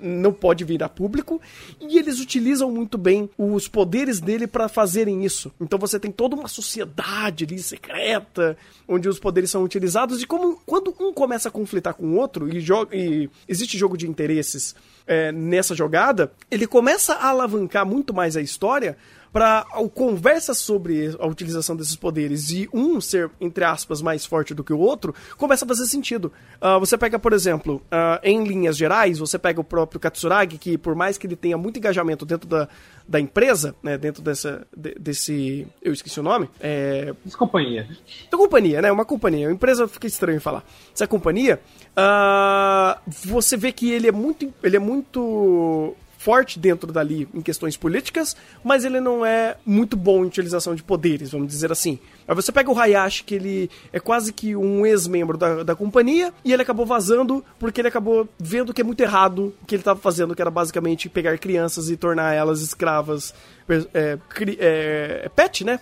[0.00, 1.40] não pode vir a público.
[1.80, 5.52] E eles utilizam muito bem os poderes dele para fazerem isso.
[5.60, 8.56] Então você tem toda uma sociedade ali secreta,
[8.86, 10.22] onde os poderes são utilizados.
[10.22, 14.08] E como quando um começa a conflitar com o outro e, e existe jogo de
[14.08, 14.75] interesses
[15.06, 18.96] é, nessa jogada, ele começa a alavancar muito mais a história
[19.32, 24.64] para conversa sobre a utilização desses poderes e um ser, entre aspas, mais forte do
[24.64, 26.32] que o outro, começa a fazer sentido.
[26.60, 30.78] Uh, você pega, por exemplo, uh, em linhas gerais, você pega o próprio Katsuragi, que
[30.78, 32.68] por mais que ele tenha muito engajamento dentro da,
[33.06, 37.14] da empresa, né, dentro dessa, de, desse, eu esqueci o nome, é...
[37.36, 37.88] companhia.
[38.30, 40.64] Da companhia, né, uma companhia, uma empresa fica estranho falar.
[40.94, 41.60] Essa companhia,
[41.92, 45.94] uh, você vê que ele é muito, ele é muito
[46.26, 50.82] forte dentro dali em questões políticas, mas ele não é muito bom em utilização de
[50.82, 52.00] poderes, vamos dizer assim.
[52.26, 56.34] Aí você pega o Hayashi, que ele é quase que um ex-membro da, da companhia,
[56.44, 59.82] e ele acabou vazando porque ele acabou vendo que é muito errado o que ele
[59.82, 63.32] estava fazendo, que era basicamente pegar crianças e tornar elas escravas
[63.68, 64.18] é,
[64.58, 65.80] é, é, pet, né?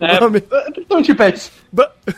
[0.00, 0.18] É,
[0.72, 1.50] totalmente pets.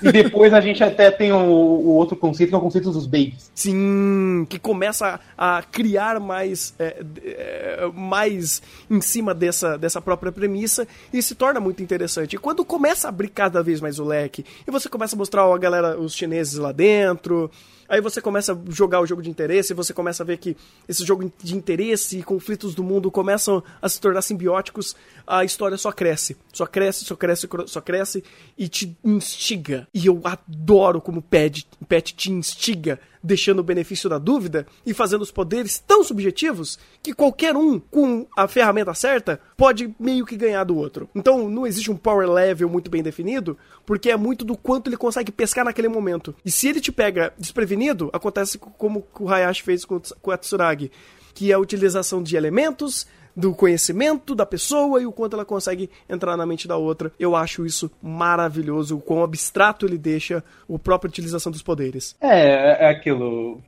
[0.02, 3.06] E depois a gente até tem o, o, outro conceito, que é o conceito dos
[3.06, 3.50] babies.
[3.54, 10.86] Sim, que começa a, criar mais, é, é, mais em cima dessa, dessa própria premissa
[11.12, 12.36] e se torna muito interessante.
[12.36, 15.44] E quando começa a abrir cada vez mais o leque, e você começa a mostrar
[15.44, 17.50] a galera, os chineses lá dentro,
[17.88, 20.56] Aí você começa a jogar o jogo de interesse, você começa a ver que
[20.88, 25.76] esse jogo de interesse e conflitos do mundo começam a se tornar simbióticos, a história
[25.76, 26.36] só cresce.
[26.52, 28.24] Só cresce, só cresce, só cresce
[28.56, 29.86] e te instiga.
[29.92, 31.66] E eu adoro como o Pet,
[32.14, 37.56] te instiga deixando o benefício da dúvida e fazendo os poderes tão subjetivos que qualquer
[37.56, 41.08] um com a ferramenta certa pode meio que ganhar do outro.
[41.14, 43.56] Então não existe um power level muito bem definido,
[43.86, 46.34] porque é muito do quanto ele consegue pescar naquele momento.
[46.44, 50.92] E se ele te pega desprevenido, acontece como o Hayashi fez com o Tsuragi,
[51.32, 53.06] que é a utilização de elementos,
[53.36, 57.12] do conhecimento da pessoa e o quanto ela consegue entrar na mente da outra.
[57.18, 62.16] Eu acho isso maravilhoso, o quão abstrato ele deixa a própria utilização dos poderes.
[62.20, 63.60] É, é aquilo.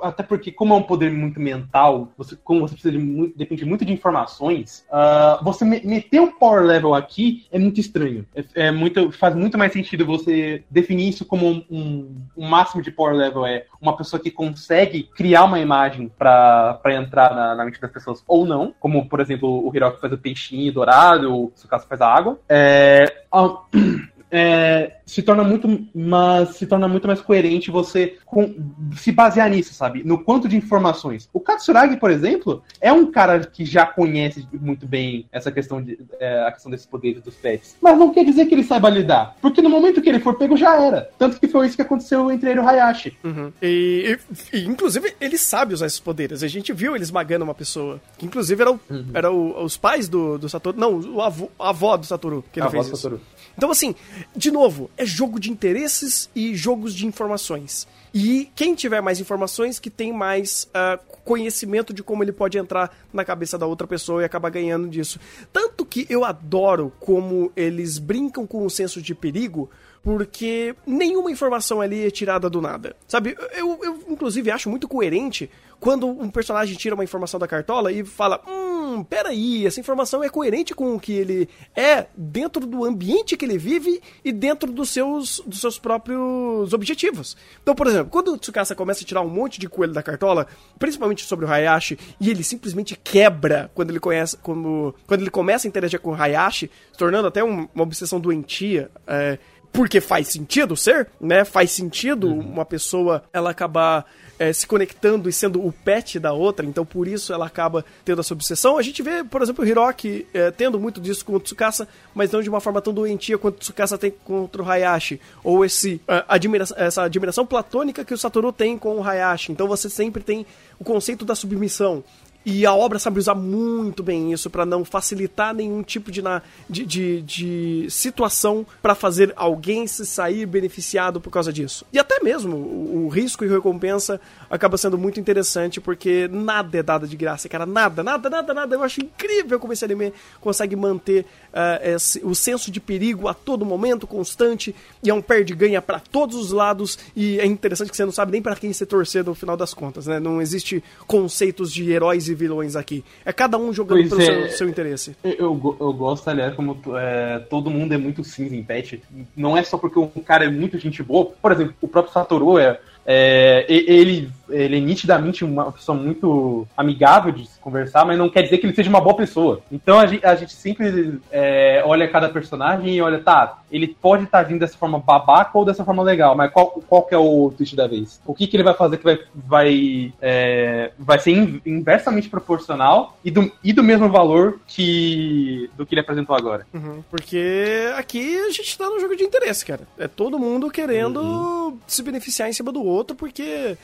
[0.00, 3.64] Até porque, como é um poder muito mental, você, como você precisa de muito, depende
[3.64, 8.26] muito de informações, uh, você meter um power level aqui é muito estranho.
[8.34, 12.82] É, é, muito, faz muito mais sentido você definir isso como um, um, um, máximo
[12.82, 17.64] de power level é uma pessoa que consegue criar uma imagem para entrar na, na
[17.64, 21.50] mente das pessoas ou não, como por exemplo, o Hiroki faz o peixinho dourado, o
[21.50, 22.38] Tsukasa faz a água.
[22.48, 23.24] É,
[24.30, 28.54] é, se torna muito mas se torna muito mais coerente você com,
[28.96, 30.02] se basear nisso, sabe?
[30.04, 31.28] No quanto de informações.
[31.32, 35.98] O Katsuragi, por exemplo, é um cara que já conhece muito bem essa questão de
[36.20, 37.76] é, a questão desses poderes dos pets.
[37.80, 40.56] Mas não quer dizer que ele saiba lidar, porque no momento que ele for pego
[40.56, 41.08] já era.
[41.18, 43.16] Tanto que foi isso que aconteceu entre ele e o Hayashi.
[43.24, 43.52] Uhum.
[43.62, 44.18] E,
[44.52, 46.42] e, e, inclusive ele sabe usar esses poderes.
[46.42, 49.06] A gente viu ele esmagando uma pessoa, que inclusive era, o, uhum.
[49.14, 52.60] era o, os pais do, do Satoru, não, o avô, a avó do Satoru que
[52.60, 52.96] ele a fez isso.
[52.96, 53.20] Satoru.
[53.58, 53.92] Então, assim,
[54.36, 57.88] de novo, é jogo de interesses e jogos de informações.
[58.14, 62.96] E quem tiver mais informações, que tem mais uh, conhecimento de como ele pode entrar
[63.12, 65.18] na cabeça da outra pessoa e acabar ganhando disso.
[65.52, 69.68] Tanto que eu adoro como eles brincam com o senso de perigo,
[70.04, 72.94] porque nenhuma informação ali é tirada do nada.
[73.08, 75.50] Sabe, eu, eu inclusive acho muito coerente
[75.80, 78.68] quando um personagem tira uma informação da cartola e fala: Hum,
[79.02, 83.58] peraí, essa informação é coerente com o que ele é dentro do ambiente que ele
[83.58, 87.36] vive e dentro dos seus, dos seus próprios objetivos.
[87.62, 90.46] Então, por exemplo, quando o Tsukasa começa a tirar um monte de coelho da cartola,
[90.78, 95.66] principalmente sobre o Hayashi, e ele simplesmente quebra quando ele conhece, quando, quando ele começa
[95.66, 98.90] a interagir com o Hayashi, se tornando até um, uma obsessão doentia.
[99.06, 99.38] É,
[99.72, 101.44] porque faz sentido ser, né?
[101.44, 102.40] Faz sentido uhum.
[102.40, 104.06] uma pessoa ela acabar
[104.38, 108.20] é, se conectando e sendo o pet da outra, então por isso ela acaba tendo
[108.20, 108.78] essa obsessão.
[108.78, 112.30] A gente vê, por exemplo, o Hiroki é, tendo muito disso com o Tsukasa, mas
[112.30, 115.94] não de uma forma tão doentia quanto o Tsukasa tem contra o Hayashi, ou esse,
[116.08, 119.52] uh, admira essa admiração platônica que o Satoru tem com o Hayashi.
[119.52, 120.46] Então você sempre tem
[120.78, 122.04] o conceito da submissão.
[122.44, 126.40] E a obra sabe usar muito bem isso para não facilitar nenhum tipo de, na,
[126.68, 131.84] de, de, de situação para fazer alguém se sair beneficiado por causa disso.
[131.92, 136.82] E até mesmo o, o risco e recompensa acaba sendo muito interessante porque nada é
[136.82, 137.66] dado de graça, cara.
[137.66, 138.74] Nada, nada, nada, nada.
[138.74, 143.34] Eu acho incrível como esse anime consegue manter uh, esse, o senso de perigo a
[143.34, 146.98] todo momento, constante, e é um perde-ganha para todos os lados.
[147.14, 149.74] E é interessante que você não sabe nem para quem se torcer no final das
[149.74, 150.18] contas, né?
[150.18, 153.04] Não existe conceitos de heróis e vilões aqui.
[153.24, 155.16] É cada um jogando pois pelo é, seu, seu, interesse.
[155.22, 158.94] Eu, eu gosto, aliás, como é, todo mundo é muito cinza em patch.
[159.36, 161.26] Não é só porque um cara é muito gente boa.
[161.40, 162.78] Por exemplo, o próprio Satoru é
[163.10, 168.42] é, ele, ele é nitidamente uma pessoa muito amigável de se conversar, mas não quer
[168.42, 169.60] dizer que ele seja uma boa pessoa.
[169.70, 174.24] Então a gente, a gente sempre é, olha cada personagem e olha, tá, ele pode
[174.24, 177.18] estar tá vindo dessa forma babaca ou dessa forma legal, mas qual, qual que é
[177.18, 178.20] o twist da vez?
[178.26, 183.30] O que, que ele vai fazer que vai, vai, é, vai ser inversamente proporcional e
[183.30, 186.66] do, e do mesmo valor que do que ele apresentou agora?
[186.72, 189.82] Uhum, porque aqui a gente tá num jogo de interesse, cara.
[189.98, 191.78] É todo mundo querendo uhum.
[191.86, 193.76] se beneficiar em cima do outro, porque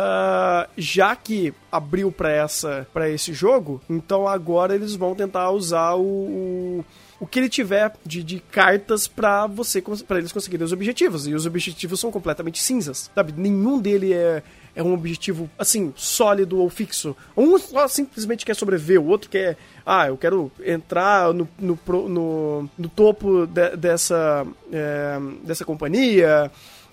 [0.00, 5.92] Uh, já que abriu para essa para esse jogo, então agora eles vão tentar usar
[5.92, 6.84] o, o,
[7.20, 11.34] o que ele tiver de, de cartas para você para eles conseguirem os objetivos e
[11.34, 13.34] os objetivos são completamente cinzas, sabe?
[13.36, 14.42] Nenhum dele é
[14.74, 17.14] é um objetivo assim sólido ou fixo.
[17.36, 21.78] Um só simplesmente quer sobreviver, o outro quer ah, eu quero entrar no, no,
[22.08, 26.50] no, no topo de, dessa, é, dessa companhia,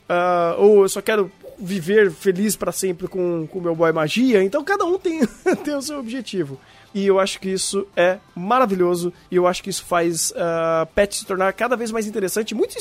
[0.09, 4.43] uh, ou eu só quero viver feliz para sempre com o meu boy magia.
[4.43, 5.21] Então cada um tem,
[5.63, 6.59] tem o seu objetivo.
[6.93, 9.13] E eu acho que isso é maravilhoso.
[9.29, 12.75] E eu acho que isso faz uh, Pet se tornar cada vez mais interessante, muito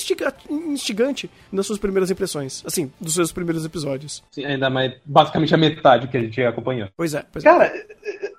[0.50, 2.62] instigante nas suas primeiras impressões.
[2.64, 4.22] Assim, dos seus primeiros episódios.
[4.30, 6.88] Sim, ainda mais basicamente a metade que a gente acompanhou.
[6.96, 7.48] Pois é, pois é.
[7.48, 7.72] Cara,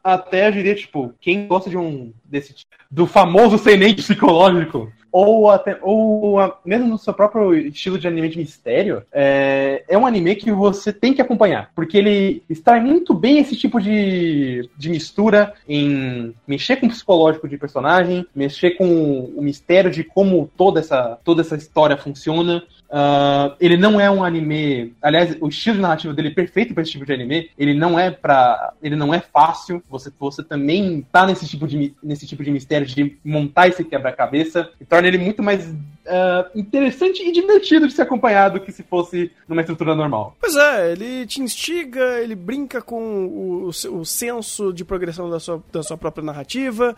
[0.04, 2.12] até eu diria, tipo, quem gosta de um.
[2.26, 2.56] desse
[2.90, 8.30] do famoso semente psicológico ou até ou a, mesmo no seu próprio estilo de anime
[8.30, 13.14] de mistério, é, é um anime que você tem que acompanhar, porque ele extrai muito
[13.16, 18.86] bem esse tipo de, de mistura em mexer com o psicológico de personagem, mexer com
[19.36, 24.24] o mistério de como toda essa, toda essa história funciona, Uh, ele não é um
[24.24, 24.94] anime.
[25.02, 27.50] Aliás, o estilo narrativo dele é perfeito para esse tipo de anime.
[27.58, 29.84] Ele não é para, ele não é fácil.
[29.90, 34.70] Você, você também tá nesse tipo de nesse tipo de mistério de montar esse quebra-cabeça
[34.80, 35.68] e torna ele muito mais
[36.08, 40.36] uh, interessante e divertido de ser acompanhado que se fosse numa estrutura normal.
[40.40, 45.40] Pois é, ele te instiga, ele brinca com o, o, o senso de progressão da
[45.40, 46.96] sua, da sua própria narrativa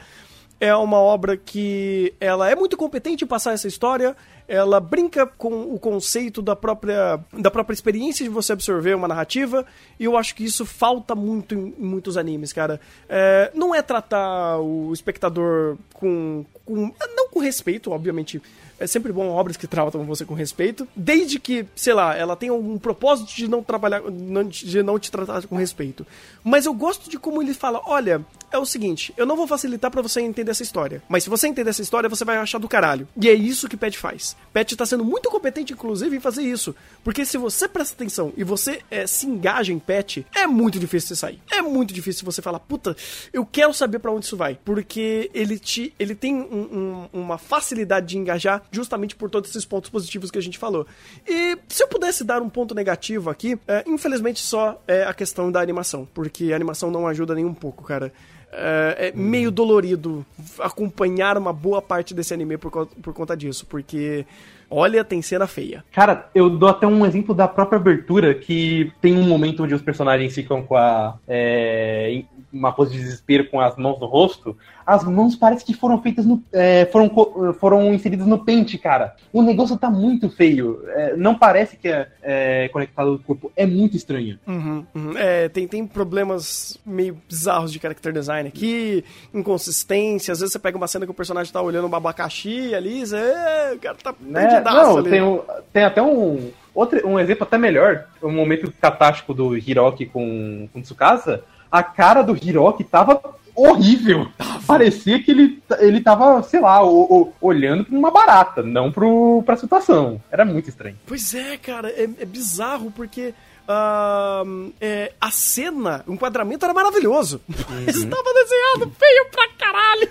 [0.60, 4.16] é uma obra que ela é muito competente em passar essa história,
[4.48, 9.66] ela brinca com o conceito da própria, da própria experiência de você absorver uma narrativa,
[10.00, 12.82] e eu acho que isso falta muito em, em muitos animes, cara.
[13.08, 16.92] É, não é tratar o espectador com, com.
[17.16, 18.42] Não com respeito, obviamente
[18.80, 22.54] é sempre bom obras que tratam você com respeito, desde que, sei lá, ela tenha
[22.54, 24.02] um propósito de não trabalhar,
[24.50, 26.06] de não te tratar com respeito.
[26.44, 29.92] Mas eu gosto de como ele fala, olha, é o seguinte, eu não vou facilitar
[29.92, 32.68] para você entender essa história, mas se você entender essa história, você vai achar do
[32.68, 33.08] caralho.
[33.16, 34.36] E é isso que Pet faz.
[34.52, 38.44] Pet tá sendo muito competente, inclusive, em fazer isso, porque se você presta atenção e
[38.44, 41.42] você é, se engaja em Pet, é muito difícil você sair.
[41.52, 42.96] É muito difícil você falar, puta,
[43.32, 47.38] eu quero saber para onde isso vai, porque ele te, ele tem um, um, uma
[47.38, 50.86] facilidade de engajar justamente por todos esses pontos positivos que a gente falou.
[51.28, 55.52] E se eu pudesse dar um ponto negativo aqui, é, infelizmente só é a questão
[55.52, 58.12] da animação, porque a animação não ajuda nem um pouco, cara.
[58.52, 60.26] É, é meio dolorido
[60.60, 64.26] acompanhar uma boa parte desse anime por, por conta disso, porque
[64.70, 65.84] olha, tem cena feia.
[65.92, 69.82] Cara, eu dou até um exemplo da própria abertura, que tem um momento onde os
[69.82, 71.18] personagens ficam com a.
[71.28, 76.02] É, uma pose de desespero com as mãos no rosto, as mãos parece que foram
[76.02, 76.42] feitas no.
[76.52, 79.16] É, foram, foram inseridas no pente, cara.
[79.32, 80.82] O negócio tá muito feio.
[80.88, 83.52] É, não parece que é, é, conectado ao corpo.
[83.56, 84.40] É muito estranho.
[84.48, 85.18] Uhum, uhum.
[85.18, 90.32] É, tem, tem problemas meio bizarros de character design aqui, inconsistência.
[90.32, 93.06] Às vezes você pega uma cena que o personagem tá olhando um abacaxi ali, e
[93.06, 94.48] você, é, o cara tá né?
[94.48, 95.10] perdidaço Não, ali.
[95.10, 95.42] Tem, um,
[95.74, 96.52] tem até um.
[96.74, 102.22] Outro, um exemplo até melhor, um momento catástrofe do Hiroki com, com Tsukasa, a cara
[102.22, 103.20] do Hiroki tava
[103.56, 104.28] horrível.
[104.66, 109.44] Parecia que ele, ele tava, sei lá, o, o, olhando pra uma barata, não pro,
[109.46, 110.22] pra situação.
[110.32, 110.98] Era muito estranho.
[111.06, 113.34] Pois é, cara, é, é bizarro porque.
[113.70, 117.40] Uh, é, a cena, o enquadramento era maravilhoso.
[117.48, 117.86] Uhum.
[117.86, 120.10] Estava desenhado feio pra caralho.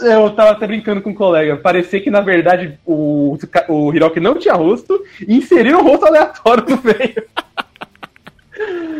[0.00, 1.58] Eu tava até brincando com um colega.
[1.58, 3.36] Parecia que, na verdade, o,
[3.68, 7.22] o Hiroki não tinha rosto e inseriram um rosto aleatório no meio.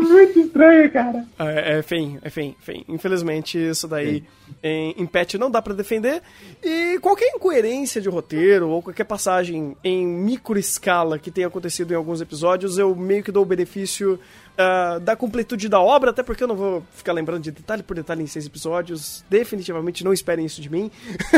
[0.00, 1.26] Muito estranho, cara.
[1.38, 2.84] É, é feio, é feio, feio.
[2.88, 4.24] Infelizmente, isso daí
[4.62, 6.22] em, em patch não dá para defender.
[6.62, 11.96] E qualquer incoerência de roteiro ou qualquer passagem em micro escala que tenha acontecido em
[11.96, 14.18] alguns episódios, eu meio que dou o benefício
[14.56, 17.94] uh, da completude da obra, até porque eu não vou ficar lembrando de detalhe por
[17.94, 19.24] detalhe em seis episódios.
[19.28, 20.90] Definitivamente não esperem isso de mim.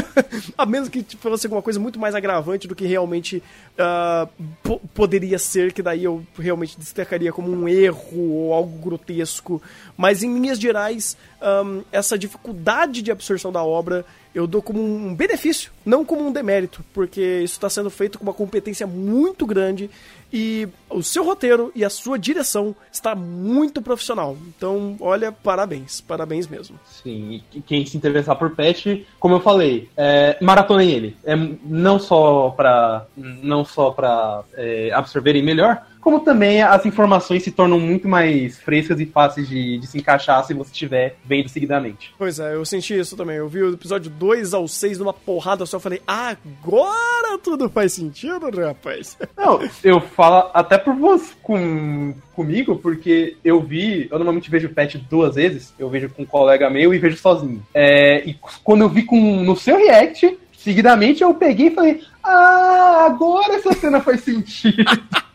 [0.56, 3.42] a menos que tipo, fosse alguma coisa muito mais agravante do que realmente
[3.78, 9.60] uh, poderia ser, que daí eu realmente destacaria como um erro ou algo grotesco.
[9.96, 14.04] Mas em linhas gerais, um, essa dificuldade de absorção da obra
[14.38, 18.24] eu dou como um benefício, não como um demérito, porque isso está sendo feito com
[18.24, 19.90] uma competência muito grande
[20.32, 24.36] e o seu roteiro e a sua direção está muito profissional.
[24.46, 26.78] Então, olha, parabéns, parabéns mesmo.
[27.02, 31.16] Sim, e quem se interessar por Pet, como eu falei, é, maratonem ele.
[31.24, 31.34] É
[31.64, 37.78] não só para não só para é, absorverem melhor, como também as informações se tornam
[37.78, 42.14] muito mais frescas e fáceis de, de se encaixar se você estiver vendo seguidamente.
[42.16, 43.36] Pois é, eu senti isso também.
[43.36, 48.48] Eu vi o episódio 2 ao 6 numa porrada só, falei, agora tudo faz sentido,
[48.58, 49.18] rapaz.
[49.36, 54.72] Não, eu falo até por você, com, comigo, porque eu vi, eu normalmente vejo o
[54.72, 57.62] pet duas vezes, eu vejo com um colega meu e vejo sozinho.
[57.74, 58.34] É, e
[58.64, 63.74] quando eu vi com, no seu react, seguidamente eu peguei e falei, ah, agora essa
[63.74, 64.84] cena faz sentido.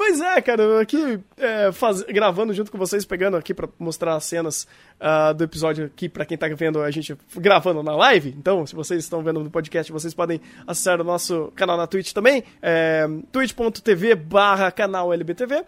[0.00, 4.24] Pois é, cara, aqui é, faz, gravando junto com vocês, pegando aqui para mostrar as
[4.24, 4.66] cenas
[4.98, 8.34] uh, do episódio aqui para quem tá vendo a gente gravando na live.
[8.38, 12.14] Então, se vocês estão vendo no podcast, vocês podem acessar o nosso canal na Twitch
[12.14, 15.66] também, é, twitch.tv barra canal LBTV.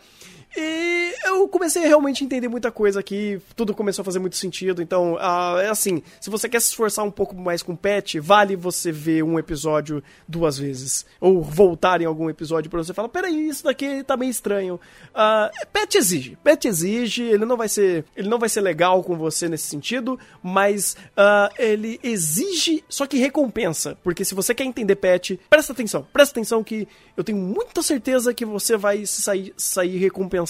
[0.56, 4.82] E eu comecei a realmente entender muita coisa aqui, tudo começou a fazer muito sentido.
[4.82, 8.54] Então, uh, é assim: se você quer se esforçar um pouco mais com pet, vale
[8.54, 11.06] você ver um episódio duas vezes.
[11.20, 14.78] Ou voltar em algum episódio pra você falar: peraí, isso daqui tá meio estranho.
[15.10, 18.04] Uh, pet exige, pet exige, ele não vai ser.
[18.14, 23.16] Ele não vai ser legal com você nesse sentido, mas uh, ele exige, só que
[23.16, 23.96] recompensa.
[24.02, 26.86] Porque se você quer entender pet, presta atenção, presta atenção que
[27.16, 30.41] eu tenho muita certeza que você vai sair, sair recompensado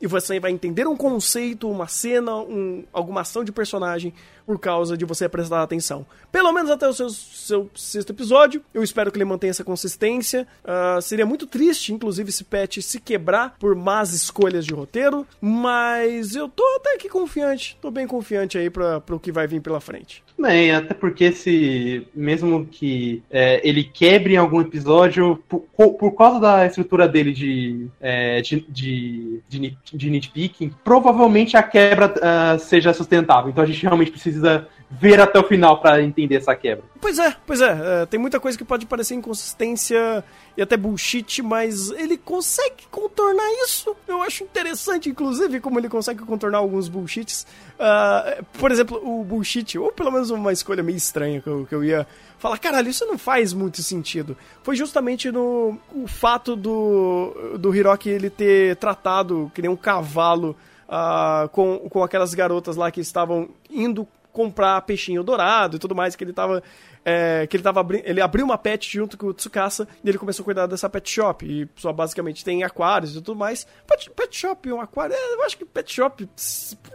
[0.00, 4.12] e você vai entender um conceito, uma cena, um, alguma ação de personagem
[4.46, 6.06] por causa de você prestar atenção.
[6.30, 8.62] Pelo menos até o seu, seu sexto episódio.
[8.72, 10.46] Eu espero que ele mantenha essa consistência.
[10.64, 15.26] Uh, seria muito triste, inclusive, esse patch se quebrar por más escolhas de roteiro.
[15.40, 17.76] Mas eu tô até aqui confiante.
[17.80, 20.22] Tô bem confiante aí para o que vai vir pela frente.
[20.38, 26.40] Bem, até porque se mesmo que é, ele quebre em algum episódio, por, por causa
[26.40, 32.92] da estrutura dele de, é, de, de, de, de nitpicking, provavelmente a quebra uh, seja
[32.92, 33.50] sustentável.
[33.50, 34.31] Então a gente realmente precisa
[35.00, 36.84] ver até o final para entender essa quebra.
[37.00, 40.22] Pois é, pois é, é, Tem muita coisa que pode parecer inconsistência
[40.56, 43.96] e até bullshit, mas ele consegue contornar isso.
[44.06, 47.46] Eu acho interessante, inclusive, como ele consegue contornar alguns bullshits.
[47.74, 51.74] Uh, por exemplo, o bullshit, ou pelo menos uma escolha meio estranha que eu, que
[51.74, 52.06] eu ia
[52.38, 54.36] falar, caralho, isso não faz muito sentido.
[54.62, 60.56] Foi justamente no o fato do, do Hiroki ele ter tratado que nem um cavalo
[60.88, 66.16] uh, com, com aquelas garotas lá que estavam indo comprar peixinho dourado e tudo mais,
[66.16, 66.62] que ele tava
[67.04, 70.42] é, que ele tava ele abriu uma pet junto com o Tsukasa e ele começou
[70.42, 71.44] a cuidar dessa pet shop.
[71.44, 73.66] E só basicamente tem aquários e tudo mais.
[73.86, 75.14] Pet, pet shop, um aquário.
[75.14, 76.28] É, eu acho que pet shop,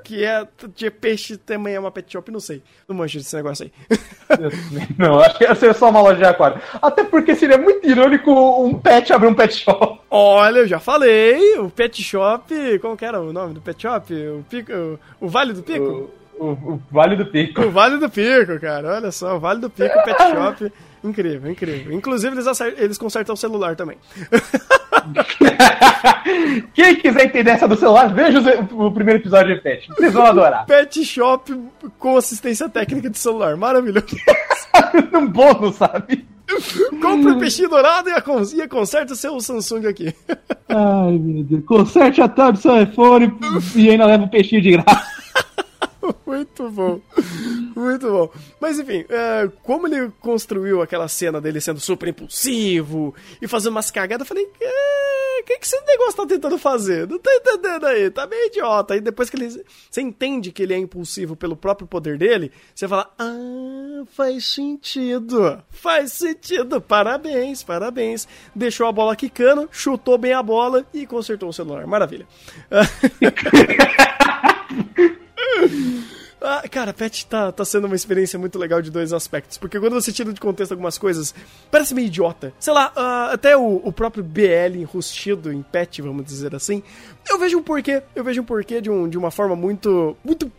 [0.04, 2.64] que é de peixe também é uma pet shop, não sei.
[2.88, 3.98] Não manjo desse negócio aí.
[4.98, 6.62] não, acho que ia ser só uma loja de aquário.
[6.82, 10.00] Até porque seria muito irônico um pet abrir um pet shop.
[10.10, 12.80] Olha, eu já falei, o pet shop.
[12.80, 14.14] Como que era o nome do pet shop?
[14.14, 15.84] O, pico, o, o Vale do Pico?
[15.84, 16.27] O...
[16.40, 17.62] O, o, Vale do Pico.
[17.62, 18.96] O Vale do Pico, cara.
[18.96, 20.72] Olha só, o Vale do Pico Pet Shop.
[21.04, 21.94] Incrível, incrível.
[21.94, 23.98] Inclusive, eles, acertam, eles consertam o celular também.
[26.74, 28.40] Quem quiser entender essa do celular, veja
[28.72, 29.88] o, primeiro episódio de Pet.
[29.90, 30.66] Vocês vão adorar.
[30.66, 31.54] Pet Shop
[31.98, 33.56] com assistência técnica de celular.
[33.56, 34.08] Maravilhoso.
[35.14, 36.26] um bônus, sabe?
[37.02, 38.24] Compre o peixinho dourado e, a,
[38.64, 40.14] e conserta o seu Samsung aqui.
[40.70, 41.66] Ai, meu Deus.
[41.66, 43.34] Conserte a tab do seu iPhone
[43.76, 45.17] e ainda leva o peixinho de graça.
[46.26, 47.02] Muito bom.
[47.76, 48.32] Muito bom.
[48.60, 53.92] Mas enfim, é, como ele construiu aquela cena dele sendo super impulsivo e fazendo umas
[53.92, 57.08] cagadas, eu falei, o é, que, que esse negócio tá tentando fazer?
[57.08, 58.94] Não tá entendendo aí, tá meio idiota.
[58.94, 59.48] Aí depois que ele.
[59.90, 65.62] Você entende que ele é impulsivo pelo próprio poder dele, você fala, ah, faz sentido.
[65.70, 66.82] Faz sentido.
[66.82, 68.28] Parabéns, parabéns.
[68.56, 71.86] Deixou a bola quicando, chutou bem a bola e consertou o celular.
[71.86, 72.28] Maravilha.
[76.50, 79.58] Ah, cara, Pet tá, tá sendo uma experiência muito legal de dois aspectos.
[79.58, 81.36] Porque quando você tira de contexto algumas coisas,
[81.70, 82.54] parece meio idiota.
[82.58, 86.82] Sei lá, uh, até o, o próprio BL enrustido em Pet, vamos dizer assim,
[87.30, 88.02] eu vejo um porquê.
[88.16, 90.52] Eu vejo um porquê de, um, de uma forma muito, muito,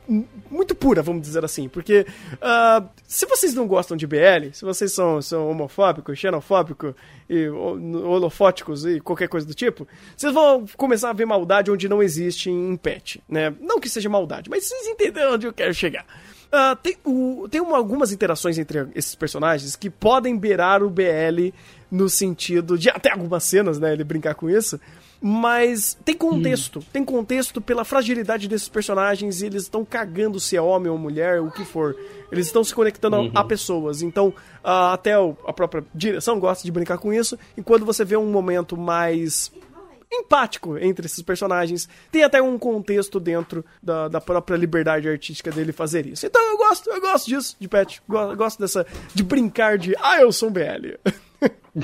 [0.50, 1.68] muito pura, vamos dizer assim.
[1.68, 6.94] Porque uh, se vocês não gostam de BL, se vocês são, são homofóbicos, xenofóbicos
[7.28, 12.02] e holofóticos e qualquer coisa do tipo, vocês vão começar a ver maldade onde não
[12.02, 13.54] existe em Pet, né?
[13.60, 16.06] Não que seja maldade, mas vocês entenderam onde eu quero chegar.
[16.48, 21.52] Uh, tem o, tem uma, algumas interações entre esses personagens que podem beirar o BL
[21.90, 23.92] no sentido de até algumas cenas, né?
[23.92, 24.80] Ele brincar com isso.
[25.20, 26.78] Mas tem contexto.
[26.78, 26.82] Hum.
[26.92, 31.40] Tem contexto pela fragilidade desses personagens e eles estão cagando se é homem ou mulher,
[31.40, 31.96] o que for.
[32.30, 33.32] Eles estão se conectando uhum.
[33.34, 34.00] a, a, pessoas.
[34.00, 37.38] Então, até o, a própria direção gosta de brincar com isso.
[37.56, 39.50] E quando você vê um momento mais
[40.10, 41.88] empático entre esses personagens.
[42.10, 46.26] Tem até um contexto dentro da, da própria liberdade artística dele fazer isso.
[46.26, 48.02] Então eu gosto, eu gosto disso, de Pet.
[48.08, 48.86] Gosto dessa.
[49.14, 50.96] de brincar de ah, eu sou um BL.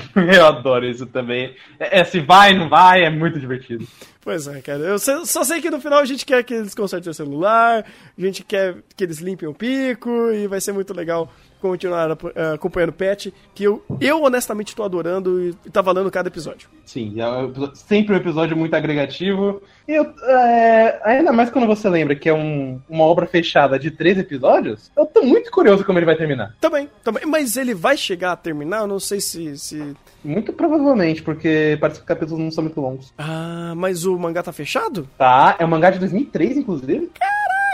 [0.15, 1.55] eu adoro isso também.
[1.79, 3.87] É, é, se vai, não vai, é muito divertido.
[4.21, 4.79] Pois é, cara.
[4.79, 7.85] Eu só sei que no final a gente quer que eles consertem o celular,
[8.17, 11.31] a gente quer que eles limpem o pico e vai ser muito legal
[11.69, 12.17] continuar uh,
[12.53, 16.69] acompanhando o Pet, que eu, eu honestamente estou adorando e, e tá valendo cada episódio.
[16.85, 19.61] Sim, é sempre um episódio muito agregativo.
[19.87, 23.91] E eu, é, ainda mais quando você lembra que é um, uma obra fechada de
[23.91, 26.55] três episódios, eu tô muito curioso como ele vai terminar.
[26.59, 27.25] Também, também.
[27.25, 28.81] Mas ele vai chegar a terminar?
[28.81, 29.57] Eu não sei se.
[29.57, 29.95] se...
[30.23, 33.13] Muito provavelmente, porque parece que os capítulos não são muito longos.
[33.17, 35.07] Ah, mas o mangá tá fechado?
[35.17, 37.11] Tá, é um mangá de 2003, inclusive.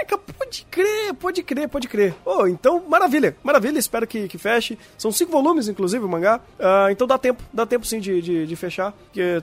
[0.06, 2.16] Caraca, pode crer, pode crer, pode crer.
[2.26, 4.78] Oh, então, maravilha, maravilha, espero que, que feche.
[4.98, 6.40] São cinco volumes, inclusive, o mangá.
[6.60, 8.94] Uh, então dá tempo, dá tempo sim de, de, de fechar.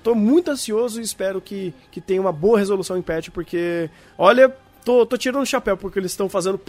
[0.02, 4.54] Tô muito ansioso e espero que, que tenha uma boa resolução em patch, porque, olha,
[4.84, 6.60] tô, tô tirando o chapéu porque eles estão fazendo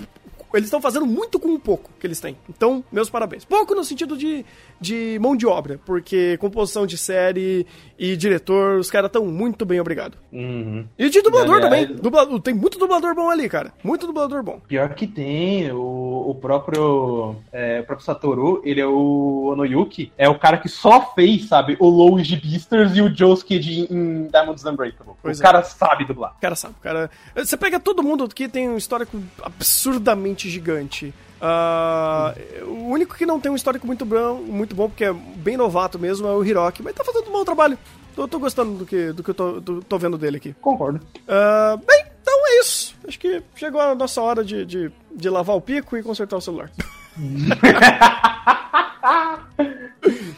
[0.53, 2.35] eles estão fazendo muito com o pouco que eles têm.
[2.49, 3.45] Então, meus parabéns.
[3.45, 4.43] Pouco no sentido de,
[4.80, 7.65] de mão de obra, porque composição de série
[7.97, 10.17] e diretor, os caras estão muito bem, obrigado.
[10.32, 10.86] Uhum.
[10.97, 12.01] E de dublador Aliás, também.
[12.01, 13.73] Dublador, tem muito dublador bom ali, cara.
[13.84, 14.59] Muito dublador bom.
[14.67, 15.71] Pior que tem.
[15.71, 20.69] O, o próprio, é, o próprio Satoru, ele é o Onoyuki, é o cara que
[20.69, 25.13] só fez, sabe, o Luigi Beasters e o Josuke de, em Diamonds Unbreakable.
[25.21, 25.45] Pois o é.
[25.45, 26.36] cara sabe dublar.
[26.38, 26.75] O cara sabe.
[26.80, 27.09] O cara...
[27.36, 31.13] Você pega todo mundo que tem um histórico absurdamente gigante.
[31.41, 35.55] Uh, o único que não tem um histórico muito bom, muito bom, porque é bem
[35.55, 37.77] novato mesmo, é o Hiroki, mas tá fazendo um bom trabalho.
[38.15, 40.53] Tô, tô gostando do que, do que eu tô, tô, tô vendo dele aqui.
[40.59, 40.99] Concordo.
[41.19, 42.95] Uh, bem, então é isso.
[43.07, 46.41] Acho que chegou a nossa hora de, de, de lavar o pico e consertar o
[46.41, 46.69] celular.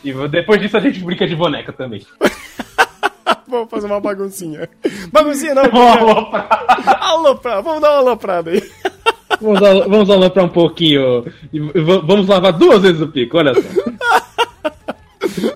[0.03, 2.05] e depois disso a gente brinca de boneca também.
[3.47, 4.69] Vamos fazer uma baguncinha.
[5.11, 5.63] Baguncinha não.
[5.69, 6.47] Vamos aloprar.
[7.01, 7.61] aloprar.
[7.61, 8.61] Vamos dar uma aloprada aí.
[9.41, 11.25] Vamos, vamos aloprar um pouquinho.
[12.05, 13.61] Vamos lavar duas vezes o pico, olha só.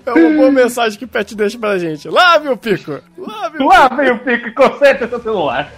[0.06, 2.08] É uma boa mensagem que o Pet deixa pra gente.
[2.08, 3.00] Lave o pico!
[3.18, 4.16] Lave o, Lave pico.
[4.16, 5.72] o pico e conserte seu celular.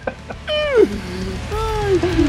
[0.47, 2.26] Ai, que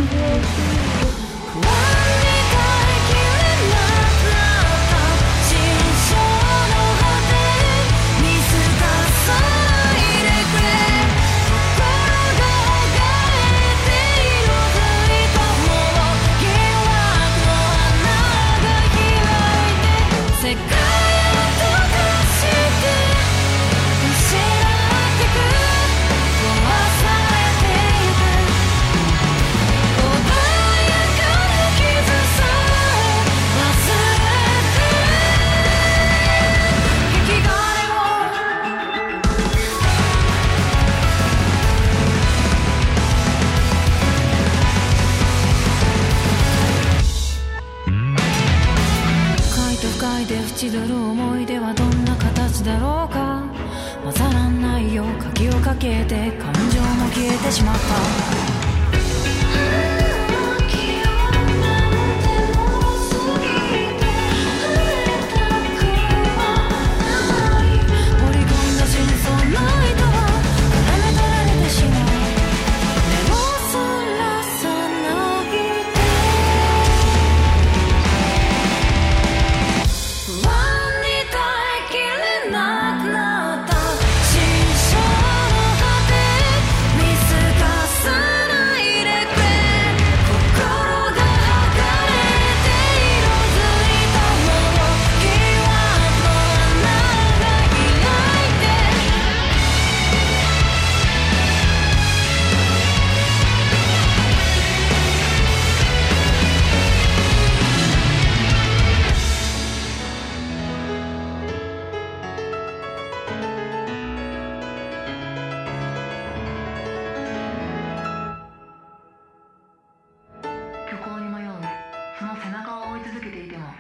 [122.19, 123.71] その背中を追い続けていても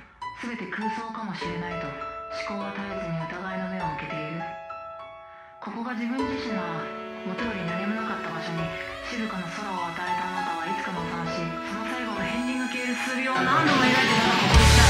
[0.47, 1.91] 全て空想かもしれないと
[2.47, 4.39] 思考は絶えずに疑いの目を向けている。
[5.59, 6.62] ここが自分自身が
[7.26, 8.62] もとより何もなかった場所に
[9.11, 14.88] 静かな空を与えたあなたはいつかも悲しいその最後の片鱗が消える数秒を何度も描いてならここにた。